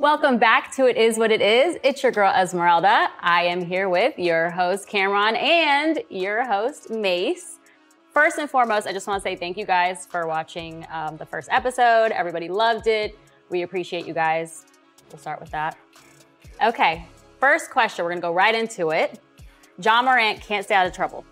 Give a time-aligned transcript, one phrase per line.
[0.00, 1.76] Welcome back to It Is What It Is.
[1.82, 3.10] It's your girl Esmeralda.
[3.20, 7.58] I am here with your host Cameron and your host Mace.
[8.10, 11.26] First and foremost, I just want to say thank you guys for watching um, the
[11.26, 12.12] first episode.
[12.12, 13.18] Everybody loved it.
[13.50, 14.64] We appreciate you guys.
[15.10, 15.76] We'll start with that.
[16.64, 17.06] Okay,
[17.38, 18.02] first question.
[18.02, 19.20] We're gonna go right into it.
[19.82, 21.26] Ja Morant can't stay out of trouble.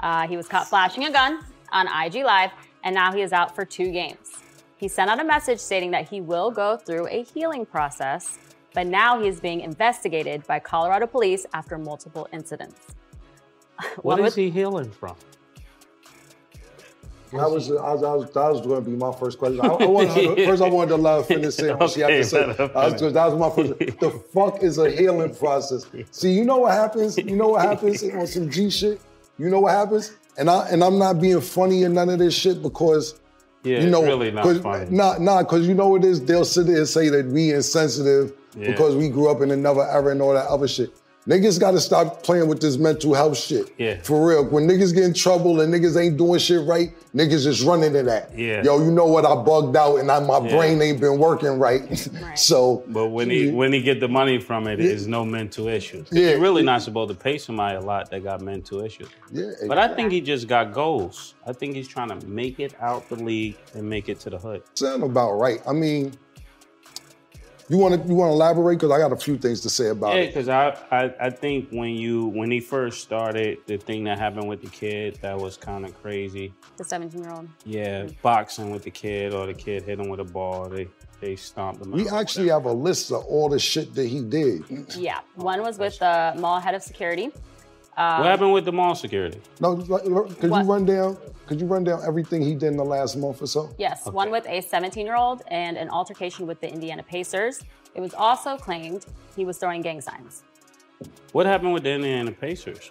[0.00, 2.50] Uh, he was caught flashing a gun on IG Live,
[2.82, 4.35] and now he is out for two games.
[4.76, 8.38] He sent out a message stating that he will go through a healing process,
[8.74, 12.80] but now he is being investigated by Colorado police after multiple incidents.
[13.96, 15.16] What One is with- he healing from?
[17.32, 19.60] That was, I was, I was, that was going to be my first question.
[19.60, 22.08] I, I wanted, first, I wanted to let her finish saying what oh, she had
[22.08, 22.46] to say.
[22.46, 23.78] let her I was- that was my first.
[23.98, 25.84] The fuck is a healing process?
[26.12, 27.18] See, you know what happens?
[27.18, 29.00] You know what happens on some G shit?
[29.38, 30.12] You know what happens?
[30.38, 33.18] And I and I'm not being funny or none of this shit because
[33.66, 34.86] Yeah, you know, really not 'cause- funny.
[34.90, 36.20] Nah, nah, because you know what it is?
[36.24, 38.70] They'll sit there and say that we insensitive Yeah.
[38.70, 40.90] because we grew up in another era and all that other shit.
[41.26, 43.72] Niggas gotta stop playing with this mental health shit.
[43.78, 44.00] Yeah.
[44.02, 44.44] For real.
[44.44, 48.04] When niggas get in trouble and niggas ain't doing shit right, niggas just running to
[48.04, 48.36] that.
[48.38, 48.62] Yeah.
[48.62, 49.26] Yo, you know what?
[49.26, 50.56] I bugged out and I, my Yeah.
[50.56, 51.82] brain ain't been working right.
[52.36, 56.06] so But when he when he get the money from it, there's no mental issues.
[56.12, 56.30] Yeah.
[56.30, 59.08] You're really not supposed to pay somebody a lot that got mental issues.
[59.32, 61.34] yeah, But I think he just got goals.
[61.44, 64.38] I think he's trying to make it out the league and make it to the
[64.38, 64.62] hood.
[64.74, 65.60] sound about right.
[65.66, 66.12] I mean,
[67.68, 68.76] you wanna you wanna elaborate?
[68.76, 70.16] Because I got a few things to say about it.
[70.16, 70.26] Yeah, it.
[70.28, 74.48] because I, I I think when you when he first started, the thing that happened
[74.48, 76.52] with the kid that was kind of crazy.
[76.76, 77.48] the 17 year old.
[77.64, 80.68] Yeah, boxing with the kid or the kid hit him with a ball.
[80.68, 80.88] They
[81.20, 81.92] they stomped him.
[81.92, 84.64] We actually have a list of all the shit that he did.
[84.96, 87.32] Yeah, one was with the mall head of security.
[87.96, 89.40] Um, What happened with the mall security?
[89.60, 90.04] No, could What?
[90.04, 91.16] you run down?
[91.46, 93.70] Could you run down everything he did in the last month or so?
[93.78, 97.62] Yes, one with a 17 year old and an altercation with the Indiana Pacers.
[97.94, 100.42] It was also claimed he was throwing gang signs.
[101.32, 102.90] What happened with the Indiana Pacers?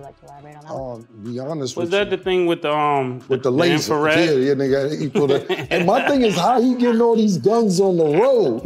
[0.00, 0.74] Would you like to elaborate on that?
[0.74, 1.06] one?
[1.24, 2.16] Um, be honest Was with that you.
[2.16, 3.92] the thing with the um with the laser?
[3.94, 4.18] infrared?
[4.18, 5.00] Yeah, yeah, nigga.
[5.00, 8.62] Equal to, and my thing is how he getting all these guns on the road.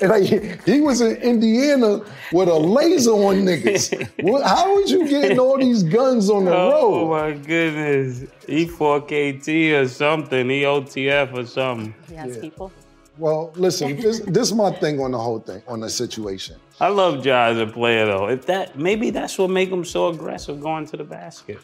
[0.00, 2.00] and like, he was in Indiana
[2.32, 4.08] with a laser on niggas.
[4.20, 7.04] What, how was you getting all these guns on the Oh road?
[7.04, 8.20] Oh my goodness.
[8.48, 11.94] E4KT or something, E EOTF or something.
[12.08, 12.72] He has people.
[13.18, 16.56] Well, listen, this, this is my thing on the whole thing, on the situation.
[16.80, 18.28] I love Ja as a player though.
[18.28, 21.58] If that maybe that's what make him so aggressive going to the basket.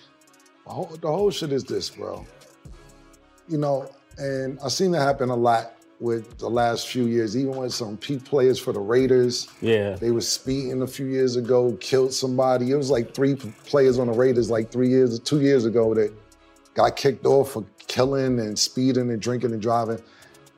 [0.66, 2.26] The whole, the whole shit is this, bro.
[3.48, 7.56] You know, and I've seen that happen a lot with the last few years, even
[7.56, 9.48] with some peak players for the Raiders.
[9.60, 9.94] Yeah.
[9.94, 12.70] They were speeding a few years ago, killed somebody.
[12.70, 16.12] It was like three players on the Raiders like three years, two years ago that
[16.74, 19.98] got kicked off for killing and speeding and drinking and driving.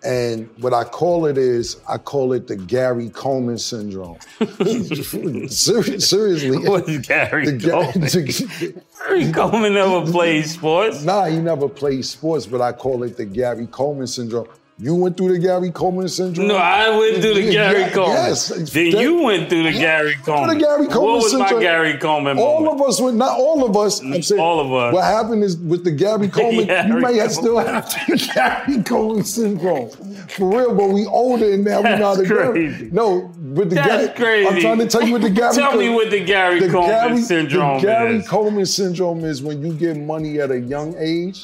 [0.05, 4.19] And what I call it is, I call it the Gary Coleman syndrome.
[5.49, 6.59] Seriously.
[6.69, 8.01] What's Gary The Coleman?
[8.03, 11.03] the- Gary Coleman never played sports.
[11.03, 14.47] Nah, he never played sports, but I call it the Gary Coleman syndrome.
[14.81, 16.47] You went through the Gary Coleman syndrome?
[16.47, 18.15] No, I went through the Yeah, Gary yeah, Coleman.
[18.15, 18.49] yes.
[18.73, 20.57] Then That- you went through the Gary Coleman.
[20.57, 21.61] the Gary Coleman What was my syndrome.
[21.63, 22.81] Gary Coleman All moment?
[22.81, 24.01] of us went, not all of us.
[24.01, 24.95] I'm saying All of us.
[24.95, 27.31] What happened is with the Gary Coleman, Gary you may Coleman.
[27.31, 29.91] still have the Gary Coleman syndrome.
[30.29, 32.85] For real, but we older and now we know how to That's do crazy.
[32.87, 32.93] it.
[32.93, 35.89] No, with the That's Gary, I'm trying to tell you what the Gary Tell me
[35.89, 38.29] what the Gary the Coleman Gary, syndrome the Gary is.
[38.29, 41.43] Coleman syndrome is when you get money at a young age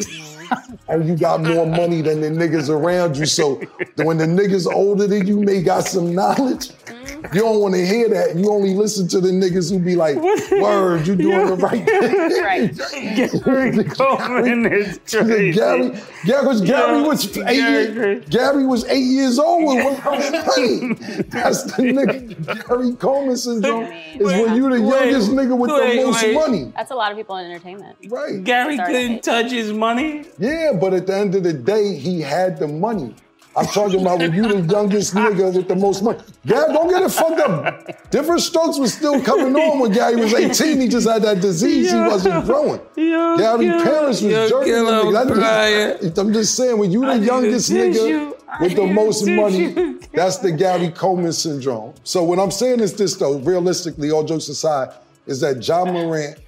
[0.88, 3.26] and you got more money than the niggas around you.
[3.26, 3.56] So
[3.96, 7.34] when the niggas older than you may got some knowledge, Mm-hmm.
[7.34, 8.36] you don't want to hear that.
[8.36, 12.14] You only listen to the niggas who be like, word, you doing the right thing.
[12.44, 13.44] Right.
[13.44, 15.52] Gary Coleman is crazy.
[15.52, 19.76] Gary, Gary, was, Gary Yo, was eight Gary- years, Gary was eight years old when
[19.78, 20.94] we playing.
[21.30, 22.66] That's the nigga.
[22.68, 26.34] Gary Coleman syndrome is when you the Wait, youngest nigga with wait, the most wait.
[26.34, 26.72] money.
[26.76, 27.96] That's a lot of people in entertainment.
[28.08, 28.42] Right.
[28.44, 28.92] Gary Sorry.
[28.92, 30.24] couldn't touch his money.
[30.38, 33.14] Yeah, but at the end of the day, he had the money.
[33.56, 36.18] I'm talking about when you the youngest nigga with the most money.
[36.44, 38.10] Gary, don't get it fucked up.
[38.10, 40.80] Different strokes was still coming on when Gary was 18.
[40.80, 41.92] He just had that disease.
[41.92, 42.80] He wasn't growing.
[42.96, 46.90] Yo, Gary yo, parents was yo, jerking the him, I'm just, I'm just saying, when
[46.90, 48.34] you the I youngest nigga tissue.
[48.48, 50.00] I with the most money, tissue.
[50.12, 51.94] that's the Gary Coleman syndrome.
[52.02, 54.88] So what I'm saying is this though, realistically, all jokes aside,
[55.26, 56.38] is that Ja Morant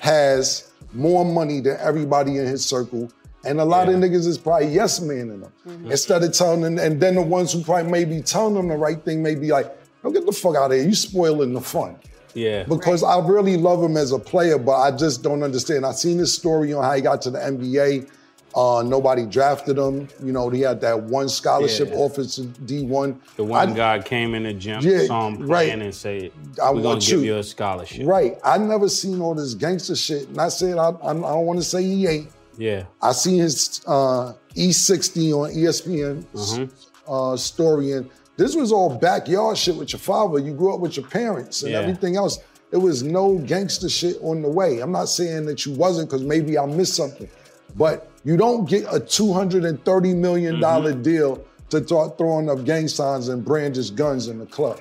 [0.00, 3.10] has more money than everybody in his circle.
[3.44, 5.52] And a lot of niggas is probably yes man in them.
[5.90, 8.76] Instead of telling them, and then the ones who probably may be telling them the
[8.76, 9.66] right thing may be like,
[10.02, 10.86] don't get the fuck out of here.
[10.86, 11.96] You spoiling the fun.
[12.34, 12.62] Yeah.
[12.64, 15.84] Because I really love him as a player, but I just don't understand.
[15.84, 18.08] I seen this story on how he got to the NBA,
[18.54, 20.06] Uh, nobody drafted him.
[20.22, 21.96] You know, he had that one scholarship Yeah.
[21.96, 23.16] offer to D1.
[23.36, 25.70] The one I- guy came in the gym, Yeah, saw him right.
[25.70, 28.36] and said, I "We're gonna want give you." you a scholarship." Right.
[28.44, 30.34] I never seen all this gangster shit.
[30.36, 32.28] Not saying I, I, I don't want to say he ain't.
[32.58, 32.84] Yeah.
[33.00, 36.70] I seen his uh, E60 on ESPN Mhm.
[37.08, 40.38] uh, story, and this was all backyard shit with your father.
[40.38, 41.80] You grew up with your parents and Yeah.
[41.80, 42.38] everything else.
[42.70, 44.80] There was no gangster shit on the way.
[44.80, 47.28] I'm not saying that you wasn't, because maybe I missed something,
[47.76, 51.02] but you don't get a 230 million dollar Mm-hmm.
[51.02, 51.40] deal
[51.70, 54.78] to start throwing up gang signs and brandish guns in the club.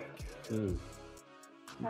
[0.52, 0.76] Mm.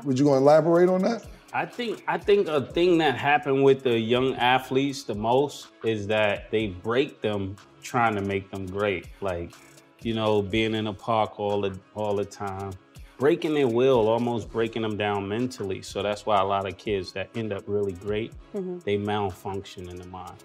[0.03, 1.23] Would you gonna elaborate on that?
[1.53, 6.07] I think I think a thing that happened with the young athletes the most is
[6.07, 9.07] that they break them trying to make them great.
[9.19, 9.53] Like,
[10.01, 12.71] you know, being in a park all the all the time,
[13.17, 15.81] breaking their will, almost breaking them down mentally.
[15.81, 18.79] So that's why a lot of kids that end up really great, mm-hmm.
[18.79, 20.37] they malfunction in the mind.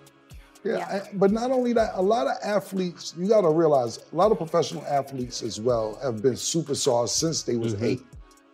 [0.64, 0.86] Yeah, Yeah.
[0.88, 4.32] I- but not only that, a lot of athletes, you got to realize, a lot
[4.32, 7.84] of professional athletes as well have been superstars since they was mm-hmm.
[7.84, 8.02] eight.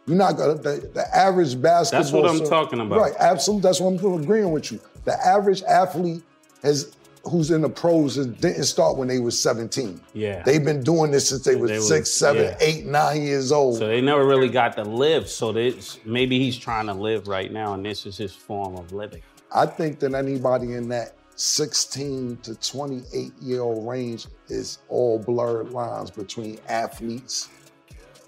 [0.06, 2.24] You're not gonna the, the average basketball.
[2.24, 2.42] Mm-hmm.
[2.42, 2.98] I'm talking about.
[2.98, 3.62] Right, absolutely.
[3.62, 4.80] That's what I'm agreeing with you.
[5.04, 6.22] The average athlete
[6.62, 10.00] has who's in the pros didn't start when they was 17.
[10.12, 10.42] Yeah.
[10.42, 12.56] They've been doing this since they was- six, seven, yeah.
[12.60, 13.78] eight, nine years old.
[13.78, 15.28] So they never really got to live.
[15.28, 18.92] So this maybe he's trying to live right now, and this is his form of
[18.92, 19.22] living.
[19.54, 25.70] I think that anybody in that 16 to 28 year old range is all blurred
[25.70, 27.48] lines between athletes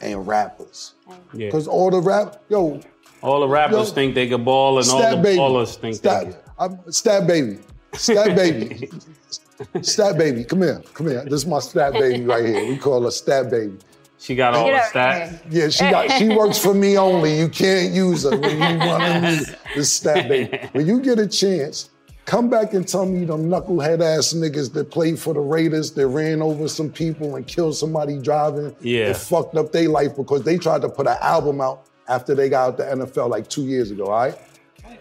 [0.05, 0.95] and rappers.
[1.33, 1.47] Yeah.
[1.47, 2.81] Because all the rap, yo,
[3.23, 6.01] All the rappers Yo, think they can ball, and all stat the baby, ballers think
[6.01, 6.33] they can.
[6.33, 7.59] stat, I'm, stat baby,
[7.95, 8.91] stat baby,
[9.83, 10.45] stat baby.
[10.45, 11.25] Come here, come here.
[11.25, 12.67] This is my stat baby right here.
[12.67, 13.79] We call her stat baby.
[14.19, 15.41] She got all the over stats.
[15.51, 17.39] Yeah, she got she works for me only.
[17.39, 20.59] You can't use her when you want to use this stat baby.
[20.73, 21.91] When you get a chance,
[22.25, 26.07] come back and tell me them knucklehead ass niggas that played for the Raiders that
[26.07, 28.75] ran over some people and killed somebody driving.
[28.81, 29.09] Yeah.
[29.09, 32.49] That fucked up their life because they tried to put an album out after they
[32.49, 34.07] got out the NFL like two years ago.
[34.07, 34.39] All right.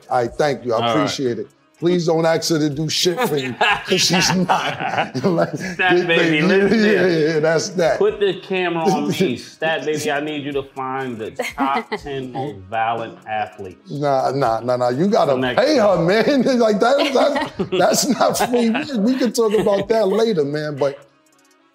[0.10, 0.32] All right.
[0.32, 0.74] Thank you.
[0.74, 0.92] I All right.
[0.92, 1.48] appreciate it.
[1.84, 5.14] Please don't ask her to do shit for you because she's not.
[5.24, 7.98] Like, Stat baby, listen yeah, yeah, yeah, that's that.
[8.00, 10.10] Put the camera on me, stat baby.
[10.10, 13.92] I need you to find the top ten most violent athletes.
[13.92, 14.90] Nah, nah, nah, nah.
[14.90, 16.44] You gotta Next pay her, man.
[16.58, 18.70] like that, that's, that's not free.
[18.70, 20.78] We, we can talk about that later, man.
[20.78, 21.06] But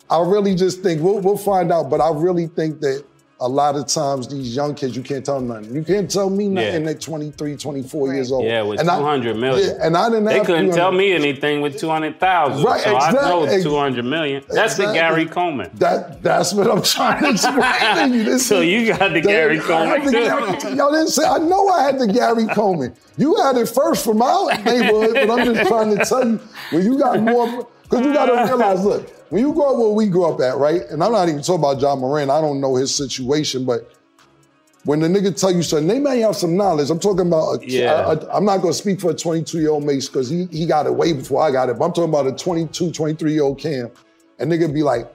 [0.09, 1.91] I really just think we'll, we'll find out.
[1.91, 3.05] But I really think that
[3.41, 5.73] a lot of times these young kids, you can't tell them nothing.
[5.73, 6.91] You can't tell me nothing Yeah.
[6.91, 8.15] at 23, 24 Right.
[8.17, 8.45] years old.
[8.45, 9.69] Yeah, with And I- 200 million.
[9.77, 12.65] Yeah, and I didn't They have couldn't tell me anything with 200,000.
[12.65, 14.43] Right, so I exact- know 200 million.
[14.51, 15.71] That's the Gary Coleman.
[15.79, 18.25] That that's what I'm trying to explain to you.
[18.29, 20.19] This So is- you got the That- Gary I Coleman had the too.
[20.67, 21.25] Gary- Y'all didn't say.
[21.25, 22.93] I know I had the Gary Coleman.
[23.17, 26.41] You had it first from our neighborhood, but I'm just trying to tell you
[26.71, 27.67] when you got more.
[27.89, 30.59] Because you got to realize, look, when you grow up where we grew up at,
[30.59, 30.83] right?
[30.91, 32.31] And I'm not even talking about Ja Morant.
[32.31, 33.91] I don't know his situation, but
[34.85, 36.91] when the nigga tell you something, they may have some knowledge.
[36.91, 37.63] I'm talking about.
[37.63, 38.17] A, Yeah.
[38.33, 40.67] I, am not going to speak for a 22 year old Mace because he he
[40.67, 41.79] got it way before I got it.
[41.79, 43.91] But I'm talking about a 22, 23 year old Cam,
[44.39, 45.11] and nigga be like,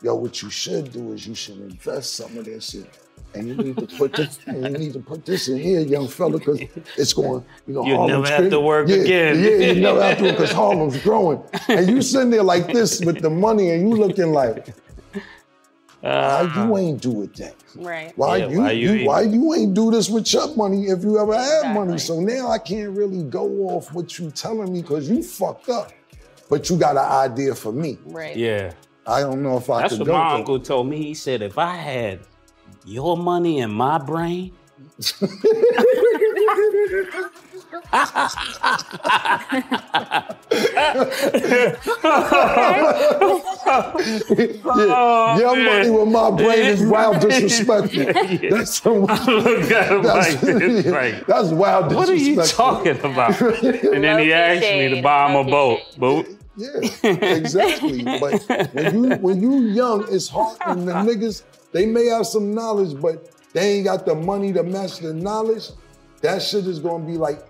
[0.00, 2.86] yo, what you should do is you should invest some of that shit.
[3.34, 6.06] And you need to put this, and you need to put this in here, young
[6.08, 6.60] fella, because
[6.96, 9.38] it's going, you know, You'll Harlem's never have to work yeah, again.
[9.42, 11.42] Yeah, you never have to work because Harlem's growing.
[11.68, 14.74] And you sitting there like this with the money, and you looking like,
[16.00, 17.52] why you uh, ain't do it then?
[17.76, 18.12] Right.
[18.16, 20.86] Why Yeah, you, why you you ain't- why you ain't do this with your money
[20.88, 21.96] if you ever had money?
[21.98, 25.92] So now I can't really go off what you telling me because you fucked up.
[26.50, 27.98] But you got an idea for me.
[28.04, 28.36] Right.
[28.36, 28.72] Yeah.
[29.06, 30.12] I don't know if I That's could what go.
[30.14, 30.38] my there.
[30.38, 31.02] uncle told me.
[31.02, 32.20] He said, if I had
[32.84, 34.52] your money in my brain,
[44.76, 45.64] yeah, your man.
[45.64, 48.04] money with my brain is wild disrespectful.
[48.50, 53.40] That's some, look at him like this, like, that's wild what are you talking about?
[53.40, 55.80] And then he asked me to buy him a boat.
[55.98, 56.26] Boat.
[56.54, 56.68] Yeah,
[57.02, 58.02] exactly.
[58.04, 58.42] but
[58.74, 60.58] when you when you young, it's hard.
[60.66, 64.62] And the niggas, they may have some knowledge, but they ain't got the money to
[64.62, 65.70] match the knowledge.
[66.20, 67.40] That shit is gonna be like,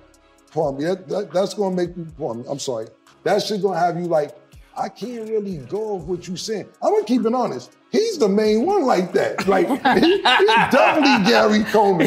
[0.52, 0.84] pardon me.
[0.86, 2.06] That, that- that's gonna make you.
[2.18, 2.48] Pardon me.
[2.50, 2.86] I'm sorry.
[3.24, 4.34] That shit gonna have you like,
[4.76, 6.66] I can't really go off what you saying.
[6.82, 7.72] I'm gonna keep it honest.
[7.90, 9.46] He's the main one like that.
[9.46, 12.06] Like he, he's definitely Gary Coleman.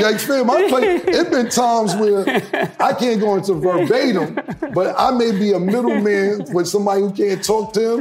[0.00, 0.96] Like fam, I play.
[0.96, 2.24] It been times where
[2.80, 4.38] I can't go into verbatim,
[4.72, 8.00] but I may be a middleman with somebody who can't talk to him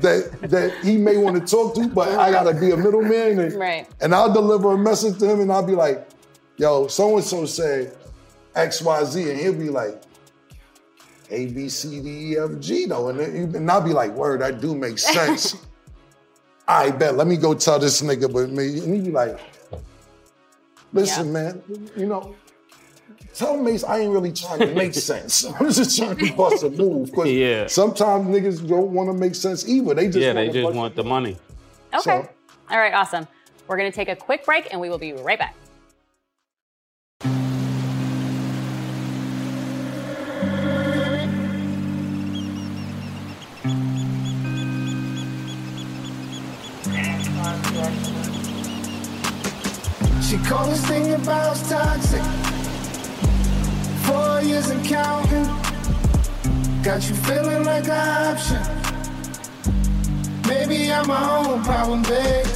[0.00, 3.52] that that he may want to talk to, but I gotta be a middleman and,
[3.54, 3.88] Right.
[4.00, 6.08] and I'll deliver a message to him and I'll be like,
[6.56, 7.96] yo, so and so said
[8.54, 10.00] X, Y, Z, and he'll be like,
[11.30, 13.08] A, B, C, D, E, F, G though.
[13.08, 15.56] And, then, and I'll be like, word, that do make sense.
[16.68, 19.38] I bet, let me go tell this nigga, but me, and he be like,
[20.92, 21.32] listen, Yeah.
[21.32, 21.62] man,
[21.96, 22.34] you know,
[23.34, 25.44] tell Mace I ain't really trying to make sense.
[25.60, 27.12] I'm just trying to bust a move.
[27.12, 27.66] 'cause Yeah.
[27.66, 29.94] sometimes niggas don't want to make sense either.
[29.94, 31.36] They just yeah, they wanna just want the money.
[31.92, 32.00] Okay.
[32.02, 32.28] So-
[32.70, 33.26] All right, awesome.
[33.66, 35.54] We're going to take a quick break and we will be right back.
[50.22, 52.22] She called this thing about toxic.
[54.06, 55.44] Four years and counting.
[56.82, 58.62] Got you feeling like an option.
[60.48, 62.46] Maybe I'm my own problem, babe.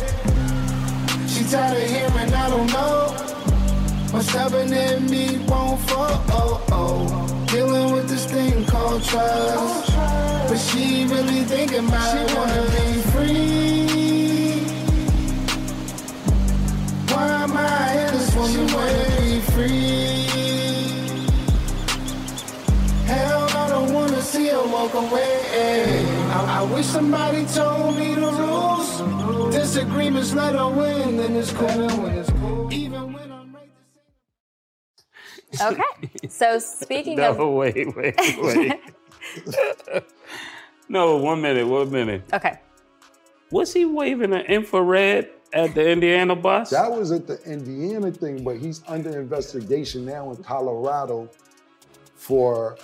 [1.29, 3.15] She tired of hearing I don't know.
[4.11, 6.25] What's stubborn in me won't fall.
[6.31, 7.47] Oh, oh.
[7.49, 9.93] Dealing with this thing called trust.
[10.49, 12.35] But she really thinking about it.
[12.35, 13.88] Wanna be free.
[18.41, 20.27] I in this woman wanna be free?
[23.07, 26.05] Hell, I don't wanna see her walk away.
[26.31, 29.01] I, I wish somebody told me the rules.
[29.55, 32.73] Disagreements let her win, and it's cool.
[32.73, 33.71] Even when I'm right
[35.53, 35.67] to.
[35.73, 36.29] Okay.
[36.29, 38.81] So speaking No, of wait, wait, wait.
[40.89, 42.23] no, one minute, one minute.
[42.33, 42.61] Okay.
[43.51, 46.71] Was he waving an infrared at the Indiana bus?
[46.71, 51.29] That was at the Indiana thing, but he's under investigation now in Colorado
[52.15, 52.77] for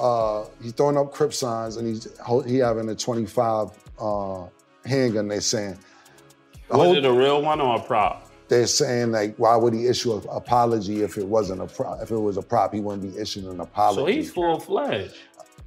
[0.00, 2.08] uh, he's throwing up crip signs and he's
[2.46, 3.70] he having a 25
[4.00, 4.46] uh,
[4.84, 5.28] handgun.
[5.28, 5.78] They're saying.
[6.70, 8.28] Was whole- it a real one or a prop?
[8.48, 12.02] they're saying like, why would he issue an apology if it wasn't a prop?
[12.02, 14.00] If it was a prop, he wouldn't be issuing an apology.
[14.00, 15.14] So he's full fledged.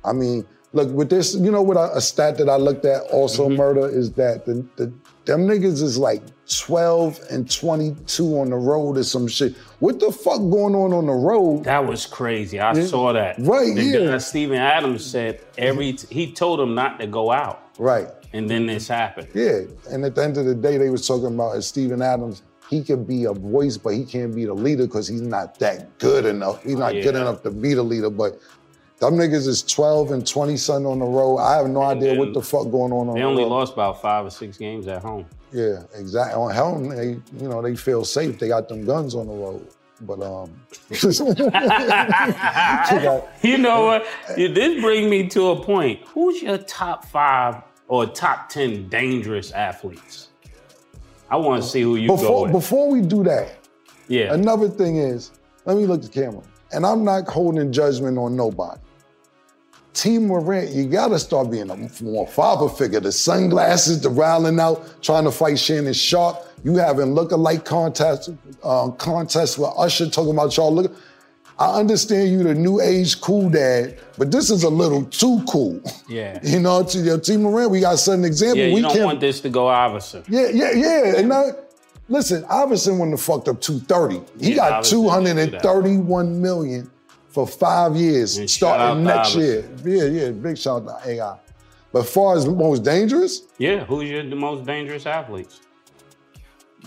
[0.03, 1.77] I mean, look with this, you know what?
[1.77, 3.55] A, a stat that I looked at also Mm-hmm.
[3.57, 4.93] murder is that the, the
[5.25, 9.55] them niggas is like 12 and 22 on the road or some shit.
[9.79, 11.63] What the fuck going on on the road?
[11.63, 12.59] That was crazy.
[12.59, 13.37] I saw that.
[13.39, 14.05] Right, the yeah.
[14.11, 18.07] Guy, Steven Adams said every t- he told him not to go out, Right.
[18.33, 19.27] and then this happened.
[19.33, 19.61] Yeah.
[19.89, 22.83] And at the end of the day, they was talking about as Steven Adams, he
[22.83, 26.25] could be a voice, but he can't be the leader because he's not that good
[26.25, 26.63] enough.
[26.63, 28.09] He's not good enough to be the leader.
[28.09, 28.39] But
[28.99, 31.37] them niggas is 12 and 20 something on the road.
[31.37, 34.01] I have no idea what the fuck going on on They the only lost about
[34.01, 35.25] five or six games at home.
[35.51, 36.33] Yeah, exactly.
[36.35, 38.39] On home, they you know they feel safe.
[38.39, 39.67] They got them guns on the road.
[40.01, 40.51] But um,
[43.01, 44.05] got- You know what?
[44.37, 46.01] This bring me to a point.
[46.07, 50.29] Who's your top five or top ten dangerous athletes?
[51.29, 52.51] I want to see who you go with.
[52.51, 53.57] before we do that,
[54.07, 54.33] yeah.
[54.33, 55.31] another thing is,
[55.65, 58.79] let me look at the camera, and I'm not holding judgment on nobody.
[59.95, 60.19] T.
[60.19, 62.99] Morant, you gotta start being a more father figure.
[62.99, 66.37] The sunglasses, the riling out, trying to fight Shannon Sharpe.
[66.63, 68.29] You having look-alike contest,
[68.63, 70.95] uh, contest with Usher talking about y'all look.
[71.57, 75.81] I understand you the new age cool dad, but this is a little too cool.
[76.09, 76.39] Yeah.
[76.43, 77.37] You know, to your T.
[77.37, 78.57] Morant, we got to set an example.
[78.57, 79.05] yeah, you we don't can't.
[79.05, 80.23] want this to go Iverson.
[80.27, 81.17] Yeah, yeah, yeah.
[81.17, 81.51] And I,
[82.09, 84.43] listen, Iverson wouldn't have fucked up 230.
[84.43, 85.61] He Yeah, got Iverson didn't do that.
[85.61, 86.91] 231 million
[87.35, 89.65] for five years, And starting next year.
[89.83, 91.37] Yeah, yeah, big shout out to AI.
[91.91, 95.59] But as far as most dangerous, Yeah, who's your the most dangerous athletes?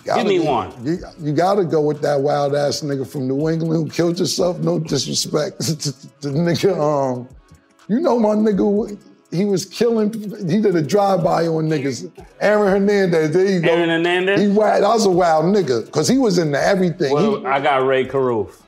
[0.04, 0.72] gotta me be- one.
[0.86, 4.58] You, you gotta go with that wild ass nigga from New England who killed himself.
[4.60, 6.72] No disrespect to the nigga.
[6.80, 7.28] Um,
[7.88, 8.98] you know my nigga.
[9.30, 10.10] He was killing.
[10.48, 12.10] He did a drive by on niggas.
[12.40, 13.30] Aaron Hernandez.
[13.32, 13.68] There you go.
[13.74, 14.40] Aaron Hernandez?
[14.40, 14.82] He wild.
[14.82, 17.12] That was a wild nigga because he was into everything.
[17.12, 18.62] Well, He- I got Rae Carruth.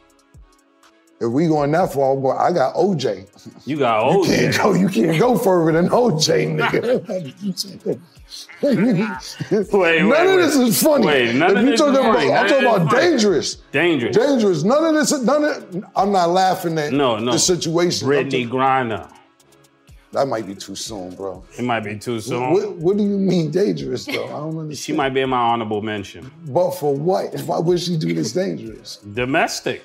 [1.21, 3.27] If we going that far, boy, I got OJ.
[3.67, 4.25] You got OJ.
[4.29, 4.73] You can't go.
[4.75, 8.01] You can't go further than OJ, nigga.
[8.63, 9.21] Wait, none
[9.73, 10.37] wait, of wait.
[10.37, 11.05] this is funny.
[11.07, 12.33] Wait, none if of you this talking is about, funny.
[12.33, 13.11] I'm talking about this is funny.
[13.11, 13.55] dangerous.
[13.73, 14.17] Dangerous.
[14.17, 14.63] Dangerous.
[14.65, 15.23] None of this.
[15.23, 15.85] None of.
[15.97, 17.33] I'm not laughing at No, no.
[17.33, 18.07] the situation.
[18.09, 19.11] Brittney Griner.
[20.13, 21.43] that might be too soon, bro.
[21.59, 22.53] It might be too soon.
[22.53, 24.25] What, what do you mean dangerous, though?
[24.27, 24.77] I don't understand.
[24.79, 26.31] She might be in my honorable mention.
[26.47, 27.35] But for what?
[27.43, 28.99] Why would she do this dangerous?
[28.99, 29.83] Domestic.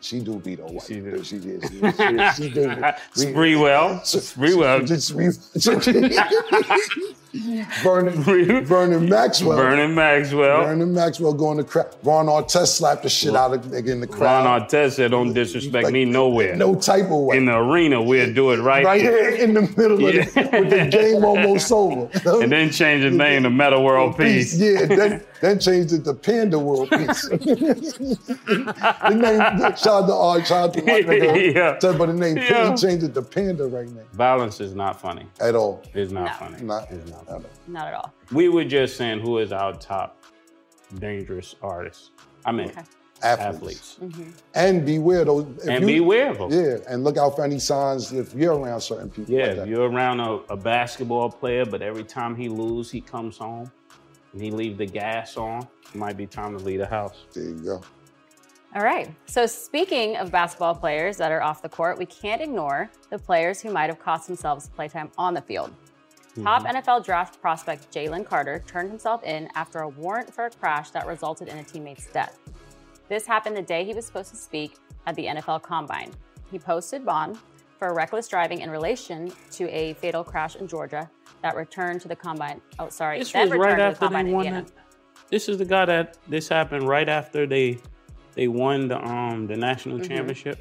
[0.00, 0.82] She do be the white.
[0.86, 1.22] She do.
[1.24, 1.62] She did.
[1.68, 2.66] She, she, she do.
[3.14, 4.04] Sprewell.
[4.04, 4.80] Spree well.
[7.82, 9.56] Vernon, Vernon Maxwell.
[9.56, 10.64] Vernon Maxwell.
[10.64, 11.94] Vernon Maxwell going to crowd.
[12.02, 14.44] Ron Artest slapped the shit out of nigga in the crowd.
[14.46, 16.56] Ron Artest said, "Don't disrespect Like, me nowhere.
[16.56, 17.36] No type of way.
[17.36, 19.28] In the arena, we'll do it right, right here.
[19.28, 20.22] in the middle Yeah.
[20.22, 22.08] of the, with the game almost over.
[22.42, 24.56] And then change his name to Metta World Peace.
[24.58, 27.28] Yeah, then, then changed it to Panda World Peace.
[27.28, 31.54] the name, shout out to Art, shout out to my nigga.
[31.54, 31.78] Yeah.
[31.78, 32.70] Said, But the name, Yeah.
[32.70, 34.02] he changed it to Panda right now.
[34.12, 35.26] Violence is not funny.
[35.40, 35.82] At all.
[35.94, 36.32] It's not No.
[36.48, 36.62] funny.
[36.64, 37.44] Not, It's not at funny.
[37.44, 37.50] all.
[37.72, 38.12] Not at all.
[38.32, 40.16] We were just saying who is our top
[40.98, 42.10] dangerous artist.
[42.44, 42.82] I mean, Okay.
[43.20, 43.96] Athletes.
[43.98, 43.98] athletes.
[44.00, 44.30] Mm-hmm.
[44.54, 45.44] And beware those.
[45.58, 46.50] if And you- beware of them.
[46.52, 49.34] Yeah, and look out for any signs if you're around certain people.
[49.34, 49.68] Yeah, like if that.
[49.68, 53.72] you're around a, a basketball player, but every time he lose, he comes home
[54.38, 57.24] and he leave the gas on, it might be time to leave the house.
[57.32, 57.82] There you go.
[58.76, 59.12] All right.
[59.26, 63.60] So, speaking of basketball players that are off the court, we can't ignore the players
[63.60, 65.70] who might have cost themselves playtime on the field.
[65.70, 66.44] Mm-hmm.
[66.44, 70.90] Top NFL draft prospect Jalen Carter turned himself in after a warrant for a crash
[70.90, 72.38] that resulted in a teammate's death.
[73.08, 74.76] This happened the day he was supposed to speak
[75.06, 76.12] at the NFL Combine.
[76.52, 77.38] He posted bond
[77.78, 81.10] for reckless driving in relation to a fatal crash in Georgia
[81.42, 82.60] that returned to the Combine.
[82.78, 83.18] Oh, sorry.
[83.18, 84.46] This that was right returned to the after they won.
[84.46, 84.66] Indiana.
[84.66, 84.72] The,
[85.30, 87.78] this is the guy that this happened right after they
[88.34, 90.58] they won the um the national championship.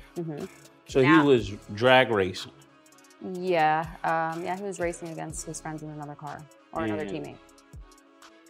[0.87, 1.21] So Yeah.
[1.21, 2.51] he was drag racing.
[3.33, 6.39] Yeah, um, yeah, he was racing against his friends in another car
[6.71, 7.37] or another teammate.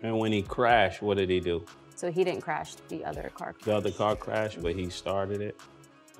[0.03, 1.65] And when he crashed, what did he do?
[1.96, 3.55] So he didn't crash the other car.
[3.63, 5.60] The other car crashed, but he started it.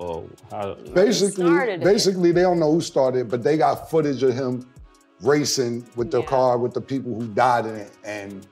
[0.00, 0.74] Oh, how?
[0.94, 1.84] Basically, started it.
[1.84, 4.66] basically they don't know who started, it, but they got footage of him
[5.22, 6.26] racing with the Yeah.
[6.26, 8.46] car with the people who died in it, and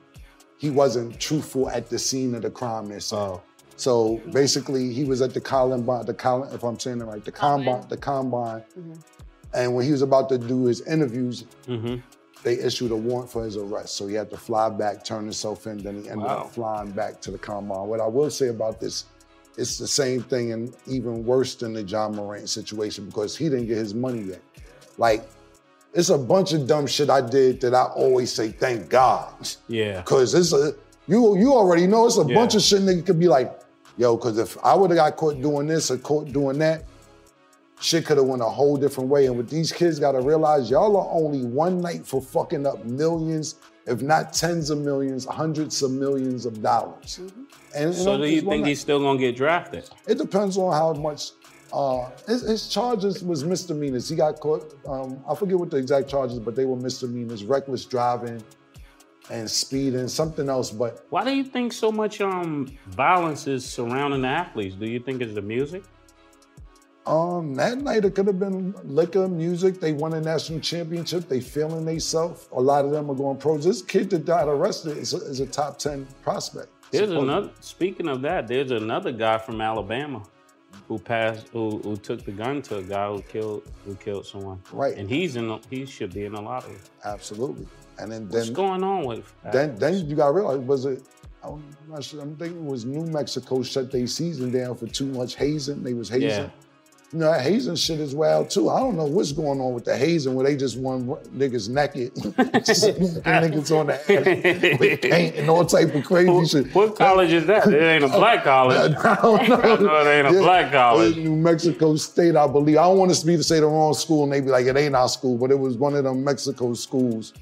[0.57, 2.87] he wasn't truthful at the scene of the crime.
[2.89, 2.99] They're.
[3.11, 3.41] Oh,
[3.79, 7.31] So basically, he was at the Columbine, the Col- if I'm saying it right, the
[7.31, 8.63] combine, the combine,
[9.53, 11.97] and when he was about to do his interviews, mm-hmm.
[12.43, 13.95] they issued a warrant for his arrest.
[13.95, 16.37] So he had to fly back, turn himself in, then he ended Wow.
[16.39, 17.87] up flying back to the combine.
[17.87, 19.05] What I will say about this,
[19.57, 23.67] it's the same thing and even worse than the Ja Morant situation because he didn't
[23.67, 24.41] get his money yet.
[24.97, 25.27] Like,
[25.97, 29.33] it's a bunch of dumb shit I did that I always say, thank God.
[29.67, 30.03] Yeah.
[30.03, 30.73] Cause it's a
[31.07, 32.35] you you already know it's a Yeah.
[32.35, 33.49] bunch of shit nigga could be like,
[33.97, 36.83] yo, cause if I would have got caught doing this or caught doing that,
[37.81, 39.25] shit could have went a whole different way.
[39.25, 43.55] And what these kids gotta realize, y'all are only one night for fucking up millions,
[43.87, 47.19] if not tens of millions, hundreds of millions of dollars.
[47.21, 47.41] Mm-hmm.
[47.75, 48.67] And So do you think night.
[48.69, 49.89] he's still gonna get drafted?
[50.07, 51.31] It depends on how much.
[51.73, 54.07] Uh, his, his charges was misdemeanors.
[54.09, 54.73] He got caught.
[54.87, 58.43] Um, I forget what the exact charges, but they were misdemeanors: reckless driving
[59.29, 60.71] and speeding, something else.
[60.71, 64.75] But Why do you think so much um violence is surrounding the athletes?
[64.75, 65.83] Do you think it's the music?
[67.07, 69.79] um, that night it could have been liquor, music.
[69.79, 71.27] They won a national championship.
[71.29, 72.49] They feeling themselves.
[72.51, 73.63] A lot of them are going pros.
[73.63, 76.67] This kid that got arrested is a, is a top ten prospect.
[76.91, 77.33] There's supposedly.
[77.33, 77.51] another.
[77.61, 80.23] Speaking of that, there's another guy from Alabama
[80.87, 84.61] who passed, who, who took the gun to a guy who killed who killed someone.
[84.71, 84.95] Right.
[84.97, 85.47] And he's in.
[85.47, 86.77] The, he should be in the lottery.
[87.03, 87.67] Absolutely.
[87.99, 89.33] And then What's then going on with?
[89.51, 91.03] Then, then you got to realize, was it?
[91.43, 92.21] I'm not sure.
[92.21, 95.83] I'm thinking it was New Mexico shut their season down for too much hazing.
[95.83, 96.29] They was hazing.
[96.29, 96.49] Yeah.
[97.13, 98.69] You know, that hazing shit is wild too.
[98.69, 102.13] I don't know what's going on with the hazing where they just want niggas naked,
[102.15, 106.75] niggas on the ass with paint and all type of crazy What, shit.
[106.75, 107.65] what college is that?
[107.67, 108.93] It ain't a black college.
[109.03, 109.75] I don't know.
[109.77, 110.41] Know it ain't a Yeah.
[110.41, 111.15] black college.
[111.15, 112.77] New Mexico State, I believe.
[112.77, 114.75] I don't want to be to say the wrong school and they be like, it
[114.75, 117.33] ain't our school, but it was one of them Mexico schools.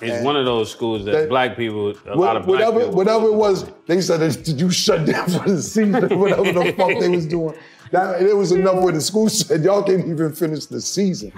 [0.00, 2.60] It's And one of those schools that, that- black people, a Wha- lot of black
[2.60, 2.94] whatever, people.
[2.96, 5.92] whatever it was, they said, did you shut down for the season?
[6.18, 7.54] whatever the fuck they was doing.
[7.90, 11.32] That, it was enough where the school said, y'all can't even finish the season.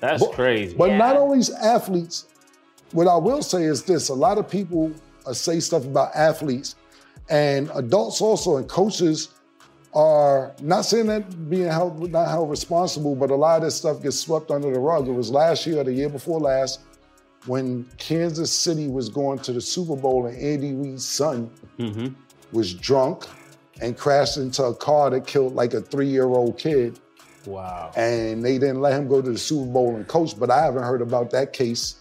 [0.00, 0.76] That's crazy.
[0.76, 0.98] But Yeah.
[0.98, 2.26] not only athletes,
[2.92, 4.92] what I will say is this, a lot of people
[5.26, 6.76] uh, say stuff about athletes
[7.30, 9.30] and adults also and coaches
[9.94, 14.02] are not saying that being held not held responsible, but a lot of this stuff
[14.02, 15.08] gets swept under the rug.
[15.08, 16.80] It was last year or the year before last
[17.46, 22.08] when Kansas City was going to the Super Bowl and Andy Reid's son hmm
[22.52, 23.26] was drunk
[23.80, 26.98] and crashed into a car that killed like a three-year-old kid
[27.46, 27.90] Wow.
[27.96, 30.38] and they didn't let him go to the Super Bowl and coach.
[30.38, 31.96] But I haven't heard about that case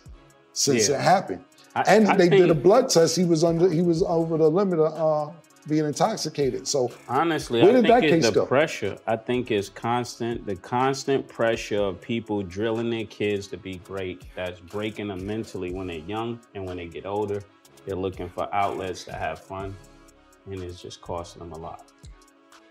[0.54, 0.96] since Yeah.
[0.96, 1.44] it happened.
[1.76, 3.16] I- and I they did a blood test.
[3.18, 3.68] He was under.
[3.70, 5.32] He was over the limit of uh,
[5.68, 6.68] being intoxicated.
[6.68, 8.46] So Honestly, Where I did that think it's case the go?
[8.46, 8.98] pressure.
[9.08, 14.22] I think it's constant, the constant pressure of people drilling their kids to be great.
[14.36, 17.42] That's breaking them mentally when they're young, and when they get older,
[17.88, 19.76] they're looking for outlets to have fun,
[20.46, 21.92] and it's just costing them a lot.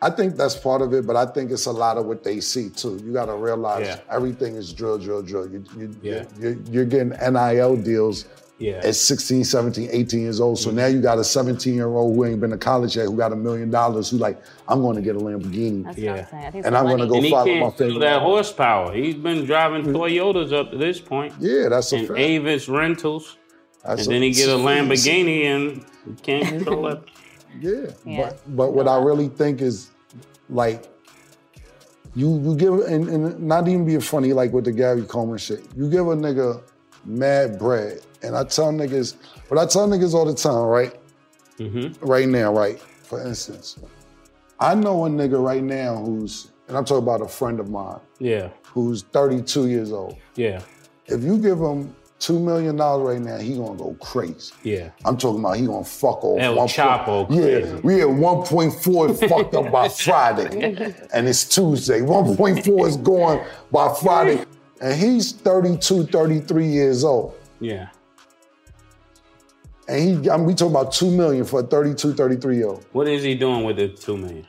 [0.01, 1.07] I think that's part of it.
[1.07, 3.01] But I think it's a lot of what they see too.
[3.05, 4.01] You got to realize Yeah.
[4.11, 5.49] everything is drill, drill, drill.
[5.49, 6.25] You, you, Yeah.
[6.41, 8.25] you're, you're getting NIL deals
[8.59, 8.81] Yeah.
[8.83, 10.59] at 16, 17, 18 years old.
[10.59, 13.17] So now you got a 17 year old who ain't been to college yet, who
[13.17, 15.85] got a million dollars, who like, I'm going to get a Lamborghini.
[15.85, 16.13] That's Yeah.
[16.13, 16.65] what I'm saying.
[16.67, 18.25] And I'm gonna go and follow my can't feel favorite that rapper.
[18.25, 18.93] horsepower.
[18.93, 19.95] He's been driving mm-hmm.
[19.97, 21.33] Toyotas up to this point.
[21.39, 22.19] Yeah, that's a And fact.
[22.19, 23.37] Avis rentals.
[23.85, 27.03] That's And a- then he get a Lamborghini and he can't control it.
[27.61, 28.23] Yeah, Yeah.
[28.31, 29.91] but but what I really think is
[30.49, 30.85] like
[32.15, 35.65] you you give and, and not even being funny like with the Gary Coleman shit.
[35.77, 36.63] You give a nigga
[37.05, 39.17] mad bread, and I tell niggas,
[39.49, 40.95] but I tell niggas all the time, right?
[41.59, 42.05] Mm-hmm.
[42.05, 42.79] Right now, right?
[42.81, 43.79] For instance,
[44.61, 48.01] I know a nigga right now who's, and I'm talking about a friend of mine
[48.19, 48.49] Yeah.
[48.65, 50.17] who's 32 years old.
[50.37, 50.63] Yeah.
[51.07, 54.53] If you give him two million dollars right now, he gonna go crazy.
[54.63, 54.91] Yeah.
[55.05, 56.41] I'm talking about he gonna fuck off.
[56.41, 57.69] El one Chapo point- crazy.
[57.69, 60.95] Yeah, we at 1.4 fucked up by Friday.
[61.13, 62.01] and it's Tuesday.
[62.01, 64.45] 1.4 is going by Friday.
[64.81, 67.35] And he's 32, 33 years old.
[67.61, 67.89] Yeah.
[69.89, 72.87] And he, I mean, we talking about two million for a 32, 33 year old.
[72.93, 74.47] What is he doing with the two million?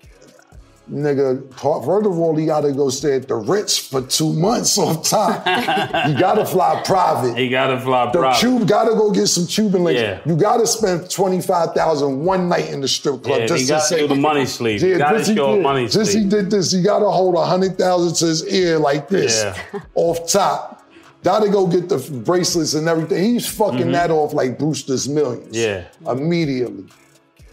[0.91, 5.07] Nigga, first of all, he gotta go stay at the Ritz for two months off
[5.09, 5.37] top.
[5.47, 7.37] you gotta fly private.
[7.37, 8.39] He got to fly The private.
[8.39, 10.01] Cube gotta go get some Cuban links.
[10.01, 10.19] Yeah.
[10.25, 13.79] You gotta spend 25,000 one night in the strip club Yeah, just he to got
[13.83, 15.63] say to do the money he got to he show did.
[15.63, 16.73] money Just he did this.
[16.73, 19.79] He got to hold a hundred thousand to his ear like this, Yeah.
[19.95, 20.83] off top.
[21.23, 23.23] Got to go get the bracelets and everything.
[23.23, 25.55] He's fucking that off like Brewster's Millions.
[25.55, 26.05] Mm-hmm.
[26.05, 26.11] Yeah.
[26.11, 26.83] immediately.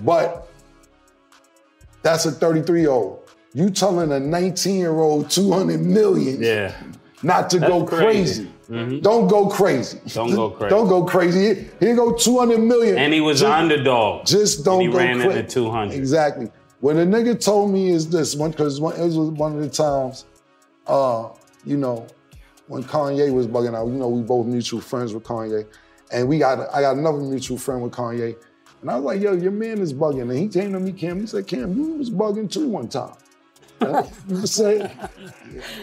[0.01, 0.50] But
[2.03, 3.19] that's a 33 year old.
[3.53, 6.73] You telling a 19 year old 200 million Yeah.
[7.23, 8.49] not to go crazy.
[8.69, 9.01] crazy.
[9.01, 9.99] Don't go crazy.
[10.15, 10.71] Don't go crazy.
[10.71, 11.69] Don't go crazy.
[11.81, 12.97] Here, go 200 million.
[12.99, 14.25] And he was Just- underdog.
[14.27, 15.95] just don't and he go ran cra- into 200.
[15.97, 16.51] Exactly.
[16.81, 20.25] What a nigga told me is this one because it was one of the times,
[20.87, 21.25] uh,
[21.65, 22.07] you know,
[22.69, 23.87] when Kanye was bugging out.
[23.89, 25.67] You know, we both mutual friends with Kanye,
[26.13, 28.37] and we got I got another mutual friend with Kanye,
[28.83, 31.21] and I was like, "Yo, your man is bugging," and he came to me, Cam.
[31.21, 33.15] He said, "Cam, you was bugging too one time."
[33.83, 34.91] I said,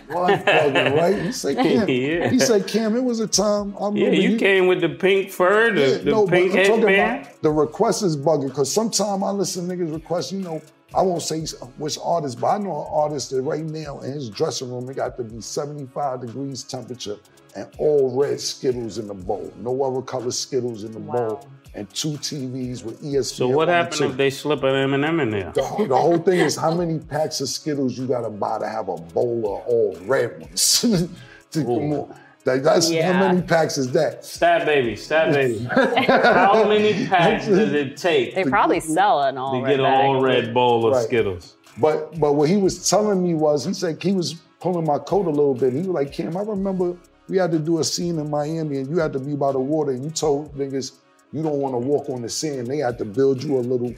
[0.07, 2.29] "What bugging, right?" He said, "Cam." Yeah.
[2.29, 5.31] He said, "Cam, it was a time I Yeah, remember you came with the pink
[5.31, 7.21] fur, the, yeah, the no, but pink I'm talking headband.
[7.25, 10.62] about the request is bugging because sometimes I listen to niggas request, you know,
[10.95, 11.45] I won't say
[11.77, 14.95] which artist, but I know an artist that right now in his dressing room, it
[14.95, 17.17] got to be 75 degrees temperature
[17.55, 19.51] and all red Skittles in the bowl.
[19.57, 21.45] No other color Skittles in the bowl.
[21.73, 21.80] Wow.
[21.80, 23.23] And two TVs with ESPN.
[23.25, 24.06] So what on the happened two.
[24.10, 25.51] if they slip an M&M in there?
[25.53, 28.67] The, whole- the whole thing is how many packs of Skittles you gotta buy to
[28.67, 30.86] have a bowl of all red ones.
[31.51, 32.15] To- come on.
[32.43, 33.13] That- that's Yeah.
[33.13, 34.25] how many packs is that?
[34.25, 35.63] Stab baby, stab baby.
[35.71, 39.86] How many packs does it take They to probably sell an all To get an
[39.86, 41.03] all red bowl of Right.
[41.06, 41.56] Skittles?
[41.77, 45.27] But but what he was telling me was he said he was pulling my coat
[45.27, 45.71] a little bit.
[45.73, 46.97] He was like, Cam, I remember
[47.30, 49.60] we had to do a scene in Miami and you had to be by the
[49.60, 50.93] water and you told niggas
[51.32, 52.68] you don't want to walk on the sand.
[52.68, 53.94] They had to build you a little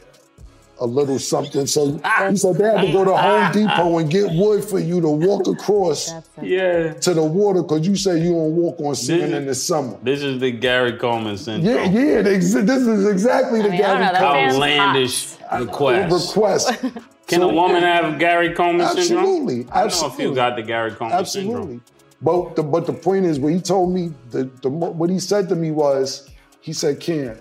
[0.82, 1.68] a little something.
[1.68, 5.02] So he said they had to go to Home Depot and get wood for you
[5.02, 6.94] to walk across Yeah.
[6.94, 9.98] to the water because you say you don't walk on sand in the summer.
[10.04, 11.76] This is the Gary Coleman syndrome.
[11.76, 15.38] Yeah, yeah, they- this is exactly the mean, I don't know, Gary that Coleman man's
[15.52, 16.36] Outlandish request.
[16.36, 16.86] request.
[17.28, 19.20] Can a woman have Gary Coleman syndrome?
[19.20, 20.26] Absolutely, I know if absolutely.
[20.28, 21.56] you got the Gary Coleman syndrome.
[21.58, 21.80] Absolutely.
[22.22, 25.50] But the but the point is, what he told me, the, the what he said
[25.50, 26.30] to me was,
[26.62, 27.40] he said, "Ken,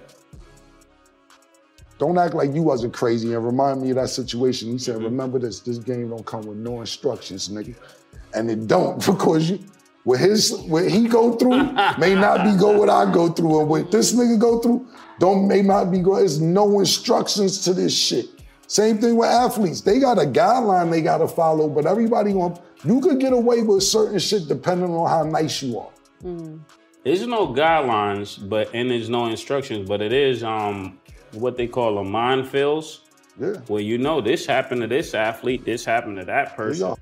[1.98, 4.78] don't act like you wasn't crazy and remind me of that situation." He Mm-hmm.
[4.92, 7.74] said, "Remember this, this game don't come with no instructions, nigga,
[8.34, 9.58] and it don't because you."
[10.04, 13.68] What his what he go through may not be go what I go through, and
[13.68, 14.86] what this nigga go through
[15.18, 16.16] don't may not be go.
[16.16, 18.26] There's no instructions to this shit.
[18.68, 19.82] Same thing with athletes.
[19.82, 23.82] They got a guideline they gotta follow, but everybody going you could get away with
[23.82, 25.90] certain shit depending on how nice you are.
[27.08, 30.98] There's no guidelines, but and there's no instructions, but it is um
[31.32, 32.98] what they call a minefields,
[33.40, 33.54] Yeah.
[33.68, 36.96] where you know this happened to this athlete, this happened to that person,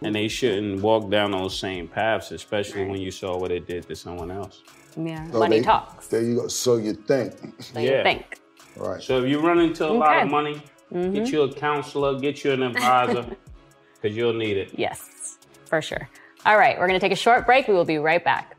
[0.00, 3.86] and they shouldn't walk down those same paths, especially when you saw what it did
[3.88, 4.62] to someone else.
[4.96, 6.06] Yeah, So money they- talks.
[6.06, 6.48] There you go.
[6.48, 7.34] So you think.
[7.60, 8.02] So you Yeah.
[8.02, 8.38] think.
[8.76, 9.02] Right.
[9.02, 12.52] So if you run into a lot of money, get you a counselor, get you
[12.52, 13.26] an advisor,
[14.00, 14.70] because you'll need it.
[14.74, 16.08] Yes, for sure.
[16.46, 17.68] All right, we're going to take a short break.
[17.68, 18.53] We will be right back.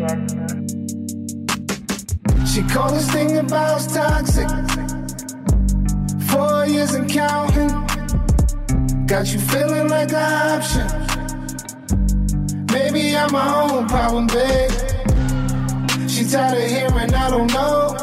[0.00, 0.06] She
[2.62, 4.48] called this thing about toxic.
[6.28, 7.68] Four years and counting.
[9.06, 10.86] Got you feeling like an option.
[12.72, 14.70] Maybe I'm my own problem, babe.
[16.08, 17.94] She tired of hearing I don't know.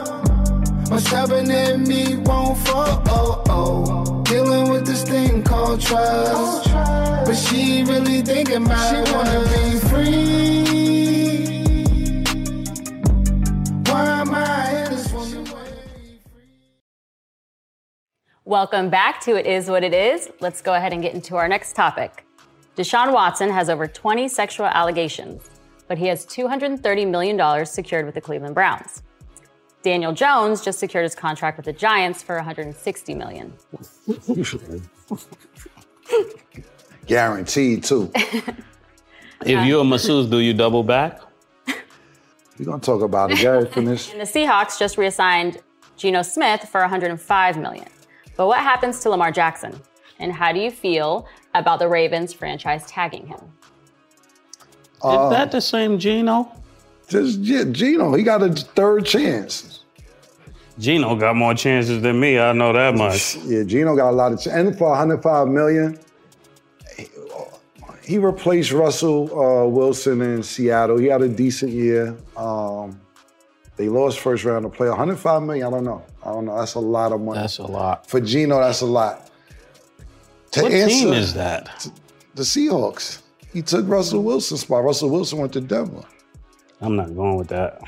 [0.92, 3.02] My stubborn in me won't fall.
[3.08, 4.24] Oh, oh.
[4.24, 6.70] Dealing with this thing called trust.
[7.26, 10.37] But she really thinking about She Wanna be free.
[18.48, 20.30] Welcome back to It Is What It Is.
[20.40, 22.26] Let's go ahead and get into our next topic.
[22.78, 25.50] Deshaun Watson has over 20 sexual allegations,
[25.90, 29.04] but he has $230 million secured with the Cleveland Browns.
[29.84, 33.52] Daniel Jones just secured his contract with the Giants for 160 million.
[37.06, 38.10] Guaranteed too.
[38.16, 41.20] If you're a masseuse, do you double back?
[42.58, 43.40] We're gonna talk about it.
[43.40, 44.10] Gary, finish.
[44.14, 45.62] And the Seahawks just reassigned
[45.98, 47.88] Geno Smith for $105 million.
[48.38, 49.82] But what happens to Lamar Jackson?
[50.20, 53.40] And how do you feel about the Ravens franchise tagging him?
[55.04, 56.52] Is that the same Geno?
[57.08, 59.84] Just yeah, Geno, he got a third chance.
[60.80, 62.38] Geno got more chances than me.
[62.40, 63.36] I know that much.
[63.46, 66.00] Yeah, Geno got a lot of ch- and for 105 million,
[66.96, 67.08] he,
[68.04, 70.98] he replaced Russell uh, Wilson in Seattle.
[70.98, 72.16] He had a decent year.
[72.36, 73.00] Um,
[73.76, 75.68] they lost first round to play 105 million.
[75.68, 76.04] I don't know.
[76.28, 76.58] I don't know.
[76.60, 78.06] That's a lot of money That's a lot.
[78.10, 78.60] for Geno.
[78.60, 79.32] That's a lot.
[80.52, 81.88] To What answer, team is that?
[82.36, 83.22] the Seahawks.
[83.54, 84.84] He took Russell Wilson's spot.
[84.84, 86.04] Russell Wilson went to Denver.
[86.82, 87.82] I'm not going with that.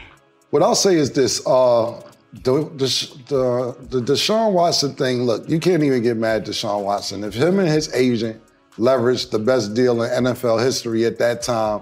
[0.52, 2.02] What I'll say is this: uh,
[2.44, 5.24] the, the the the Deshaun Watson thing.
[5.24, 7.24] Look, you can't even get mad at Deshaun Watson.
[7.26, 8.42] If him and his agent
[8.78, 11.82] leveraged the best deal in NFL history at that time,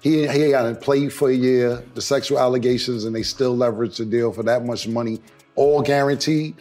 [0.00, 1.82] he he hadn't played for a year.
[1.94, 5.20] The sexual allegations, and they still leveraged the deal for that much money,
[5.56, 6.56] all guaranteed.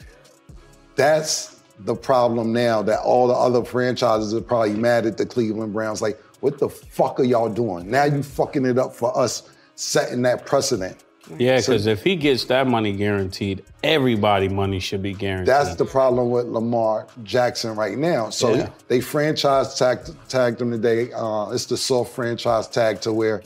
[0.96, 2.82] That's the problem now.
[2.82, 6.02] That all the other franchises are probably mad at the Cleveland Browns.
[6.02, 7.90] Like, what the fuck are y'all doing?
[7.90, 10.98] Now you fucking it up for us, setting that precedent.
[11.38, 15.48] Yeah, because if he gets that money guaranteed, everybody money should be guaranteed.
[15.48, 18.30] That's the problem with Lamar Jackson right now.
[18.32, 18.70] So Yeah.
[18.88, 21.12] they franchise tagged, tagged him today.
[21.14, 23.44] Uh, it's the soft franchise tag to where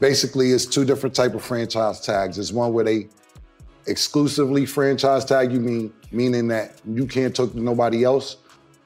[0.00, 2.36] basically it's two different type of franchise tags.
[2.36, 3.08] It's one where they
[3.88, 8.36] exclusively franchise tag you, mean meaning that you can't talk to nobody else,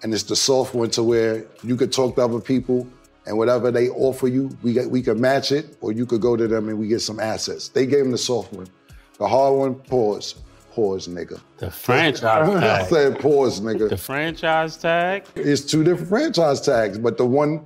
[0.03, 2.87] and it's the soft one to where you could talk to other people.
[3.25, 6.37] And whatever they offer you, we get, we could match it, or you could go
[6.37, 7.69] to them and we get some assets.
[7.69, 8.67] They gave him the soft one.
[9.19, 10.35] The hard one, pause,
[10.73, 11.41] pause, nigga.
[11.59, 12.21] the franchise
[12.61, 12.65] tag.
[12.65, 13.89] I said pause, nigga.
[13.91, 15.25] The franchise tag?
[15.37, 17.65] It's two different franchise tags, but the one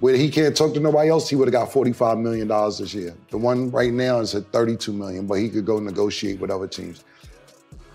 [0.00, 3.14] where he can't talk to nobody else, he would have got $45 million this year.
[3.30, 6.66] The one right now is at 32 million, but he could go negotiate with other
[6.66, 7.04] teams.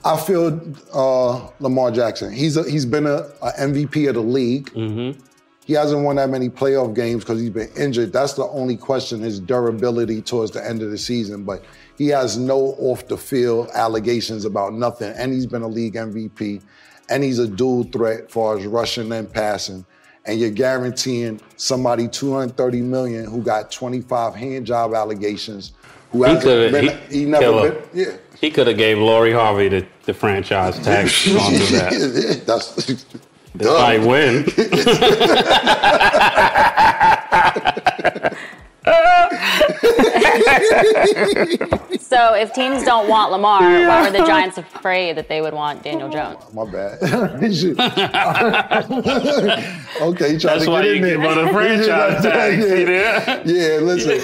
[0.06, 0.60] I feel
[0.94, 2.32] uh, Lamar Jackson.
[2.32, 4.72] He's a, he's been a, a MVP of the league.
[5.66, 8.12] He hasn't won that many playoff games because he's been injured.
[8.12, 11.44] That's the only question: his durability towards the end of the season.
[11.44, 11.64] But
[11.98, 16.64] he has no off the field allegations about nothing, and he's been a league MVP,
[17.10, 19.86] and he's a dual threat as far as rushing and passing.
[20.26, 25.74] And you're guaranteeing somebody 230 million who got 25 hand job allegations,
[26.12, 28.12] who He hasn't coulda- been, he- he, never been, yeah.
[28.40, 31.08] He could have gave Lori Harvey the, the franchise tag.
[31.10, 32.44] She's gonna that.
[32.46, 33.06] That's
[33.66, 34.46] I win.
[42.10, 45.84] So if teams don't want Lamar, why were the Giants afraid that they would want
[45.84, 46.39] Daniel Jones?
[46.56, 46.97] My bad.
[47.04, 47.38] okay,
[50.34, 51.36] you trying That's to why get you in give there.
[51.36, 52.63] her the franchise tag.
[52.63, 53.43] See there?
[53.45, 54.21] Yeah, listen.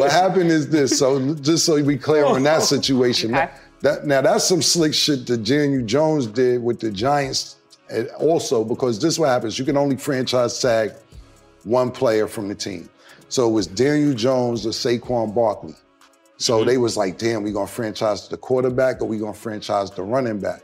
[0.00, 0.98] what happened is this.
[0.98, 3.34] So just so we clear on that oh, situation.
[3.34, 3.50] Okay.
[3.82, 7.56] That now that's some slick shit that Daniel Jones did with the Giants,
[8.18, 9.58] also because this is what happens.
[9.58, 10.92] You can only franchise tag
[11.64, 12.88] one player from the team.
[13.34, 15.74] So it was Daniel Jones or Saquon Barkley.
[16.36, 16.68] So mm-hmm.
[16.68, 20.38] they was like, damn, we gonna franchise the quarterback or we gonna franchise the running
[20.38, 20.62] back.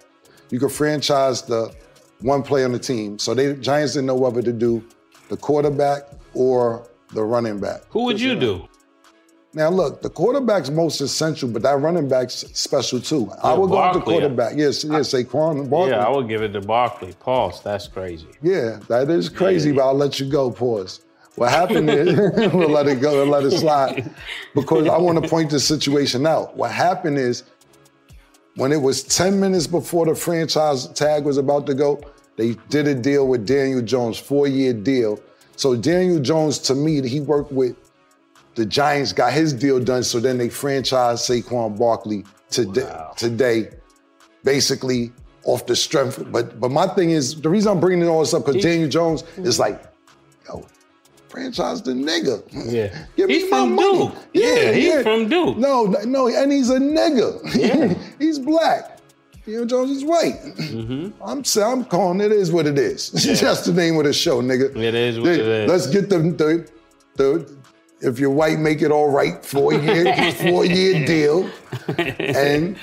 [0.51, 1.75] You could franchise the
[2.21, 3.19] one player on the team.
[3.19, 4.85] So they Giants didn't know whether to do
[5.31, 6.03] the quarterback
[6.33, 7.81] or the running back.
[7.89, 8.69] Who would you do?
[9.53, 13.33] Now look, the quarterback's most essential, but that running back's special too.
[13.43, 14.53] I Yeah, would go with the quarterback.
[14.57, 15.91] Yes, yes, Saquon Barkley.
[15.91, 17.15] Yeah, I would give it to Barkley.
[17.15, 17.65] Pause.
[17.65, 18.29] That's crazy.
[18.43, 20.53] Yeah, that is crazy, but I'll let you go.
[20.53, 21.01] Pause.
[21.37, 22.17] What happened is
[22.53, 24.11] we'll let it go and let it slide
[24.55, 26.57] because I want to point this situation out.
[26.57, 27.45] What happened is
[28.57, 32.01] when it was 10 minutes before the franchise tag was about to go,
[32.37, 35.21] they did a deal with Daniel Jones, four-year deal.
[35.57, 37.77] So Daniel Jones, to me, he worked with
[38.55, 40.03] the Giants, got his deal done.
[40.03, 42.93] So then they franchised Saquon Barkley today.
[43.17, 43.71] Today,
[44.43, 45.13] basically
[45.45, 46.25] off the strength.
[46.31, 49.23] But but my thing is the reason I'm bringing all this up because Daniel Jones
[49.39, 49.83] is like,
[51.31, 52.43] franchise the nigga.
[52.51, 53.07] Yeah.
[53.17, 53.99] Give me He's my from money.
[53.99, 54.15] Duke.
[54.35, 55.57] Yeah, he's from Duke.
[55.57, 57.55] No, no, and he's a nigga.
[57.55, 57.95] Yeah.
[58.19, 58.99] he's black.
[59.47, 60.41] Deion Jones is white.
[60.43, 61.23] Mm-hmm.
[61.23, 63.11] I'm saying, I'm calling it is what it is.
[63.41, 64.77] That's the name of the show, nigga.
[64.77, 65.71] It is what it is.
[65.71, 66.71] Let's get the, the,
[67.17, 67.57] the
[68.01, 69.45] if you're white, make it all right.
[69.45, 71.51] Four year, four year deal.
[71.97, 72.77] And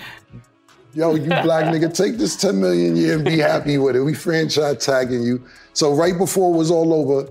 [0.93, 4.01] yo, you black nigga, take this 10 million year and be happy with it.
[4.01, 5.45] We franchise tagging you.
[5.73, 7.29] So right before it was all over,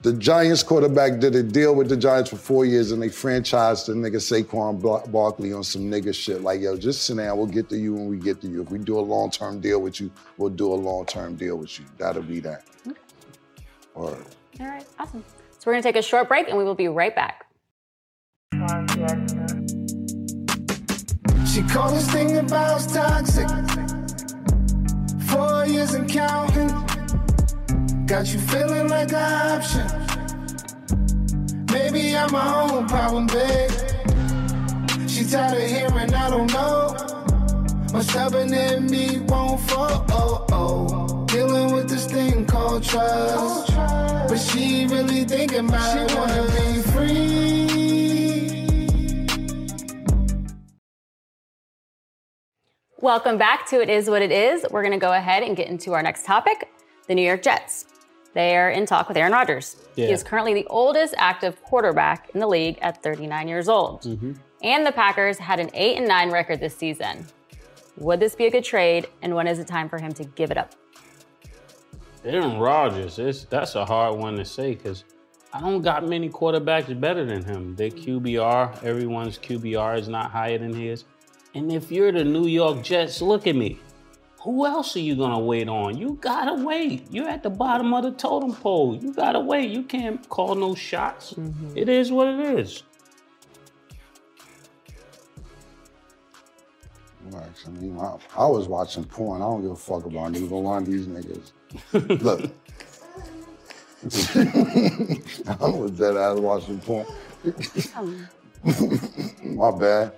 [0.00, 3.86] the Giants quarterback did a deal with the Giants for four years and they franchised
[3.86, 6.42] the nigga Saquon Bar- Barkley on some nigga shit.
[6.42, 8.62] Like, yo, just sit down, we'll get to you when we get to you.
[8.62, 11.56] If we do a long term deal with you, we'll do a long term deal
[11.56, 11.84] with you.
[11.98, 12.64] That'll be that.
[12.86, 13.00] Okay.
[13.96, 14.36] All right.
[14.60, 14.86] All right.
[15.00, 15.24] awesome.
[15.58, 17.46] So we're gonna take a short break and we will be right back.
[21.52, 23.48] She called this thing about toxic.
[25.26, 26.87] Four years and counting.
[28.08, 29.86] Got you feeling like an option.
[31.70, 33.70] Maybe I'm my own problem, babe.
[35.06, 36.96] She tired of hearing I don't know.
[37.92, 40.06] My stubborn in me won't fall.
[40.08, 41.26] Oh, oh.
[41.26, 43.76] Dealing with this thing called trust.
[43.76, 46.16] But she really thinking about it.
[46.16, 47.28] Wanna be free.
[53.02, 54.64] Welcome back to It Is What It Is.
[54.70, 56.68] We're going to go ahead and get into our next topic
[57.06, 57.86] the New York Jets.
[58.38, 59.74] They are in talk with Aaron Rodgers.
[59.96, 64.02] He is currently the oldest active quarterback in the league at 39 years old.
[64.02, 64.34] Mm-hmm.
[64.62, 67.26] And the Packers had an 8 and 9 record this season.
[67.96, 69.08] Would this be a good trade?
[69.22, 70.76] And when is it time for him to give it up?
[72.24, 75.02] Aaron Rodgers, it's, that's a hard one to say because
[75.52, 77.74] I don't got many quarterbacks better than him.
[77.74, 81.06] Their QBR, everyone's QBR is not higher than his.
[81.56, 83.80] And if you're the New York Jets, look at me.
[84.42, 85.98] Who else are you gonna wait on?
[85.98, 87.08] You gotta wait.
[87.10, 88.96] You're at the bottom of the totem pole.
[88.96, 89.70] You gotta wait.
[89.70, 91.34] You can't call no shots.
[91.34, 91.76] Mm-hmm.
[91.76, 92.84] It is what it is.
[97.36, 99.42] Actually, I, I was watching porn.
[99.42, 101.52] I don't give a fuck about neither one of these niggas.
[102.22, 102.50] Look.
[105.60, 107.04] I was dead ass watching porn.
[109.56, 110.12] My bad.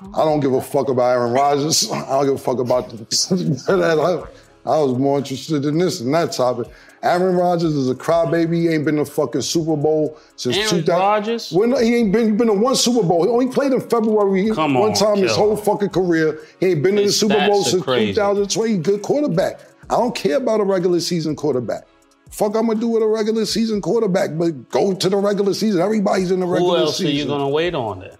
[0.00, 1.90] I don't give a fuck about Aaron Rodgers.
[1.92, 4.28] I don't give a fuck about the.
[4.66, 6.68] I was more interested in this and that topic.
[7.02, 8.54] Aaron Rodgers is a crybaby.
[8.54, 11.00] He ain't been to fucking Super Bowl since Aaron 2000.
[11.00, 11.52] Rodgers?
[11.52, 13.24] When he ain't been, been to one Super Bowl.
[13.24, 16.40] He only played in February Come one on, time his whole fucking career.
[16.60, 18.12] He ain't been to the Super Bowl since crazy.
[18.12, 18.78] 2020.
[18.78, 19.60] Good quarterback.
[19.90, 21.86] I don't care about a regular season quarterback.
[22.30, 25.80] Fuck, I'm gonna do with a regular season quarterback, but go to the regular season.
[25.80, 26.80] Everybody's in the regular season.
[26.80, 27.12] Who else season.
[27.12, 28.18] are you gonna wait on then?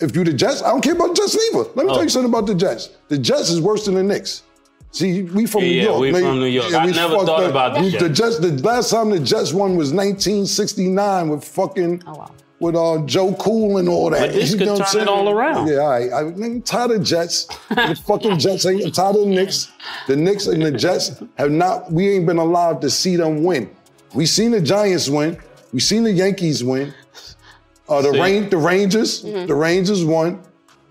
[0.00, 1.64] If you the Jets, I don't care about the Jets either.
[1.74, 1.94] Let me Oh.
[1.94, 2.90] tell you something about the Jets.
[3.08, 4.42] The Jets is worse than the Knicks.
[4.92, 6.00] See, we from Yeah, New yeah, York.
[6.00, 6.22] we man.
[6.22, 6.74] from New York.
[6.74, 7.50] I we never thought up.
[7.50, 8.18] about the We- The Jets.
[8.18, 8.38] Jets.
[8.38, 12.30] The last time the Jets won was 1969 with fucking Oh, wow.
[12.58, 14.20] with uh, Joe Cool and all that.
[14.20, 15.68] But this could what I'm turn it all around.
[15.68, 16.12] Yeah, all right.
[16.12, 17.46] I, I'm tired of Jets.
[17.68, 19.68] the fucking Jets ain't I'm tired of the Knicks.
[20.08, 21.92] The Knicks and the Jets have not.
[21.92, 23.70] We ain't been allowed to see them win.
[24.14, 25.38] We seen the Giants win.
[25.72, 26.92] We seen the Yankees win.
[27.90, 28.20] Uh, the See?
[28.20, 30.40] Rain, the Rangers, the Rangers won.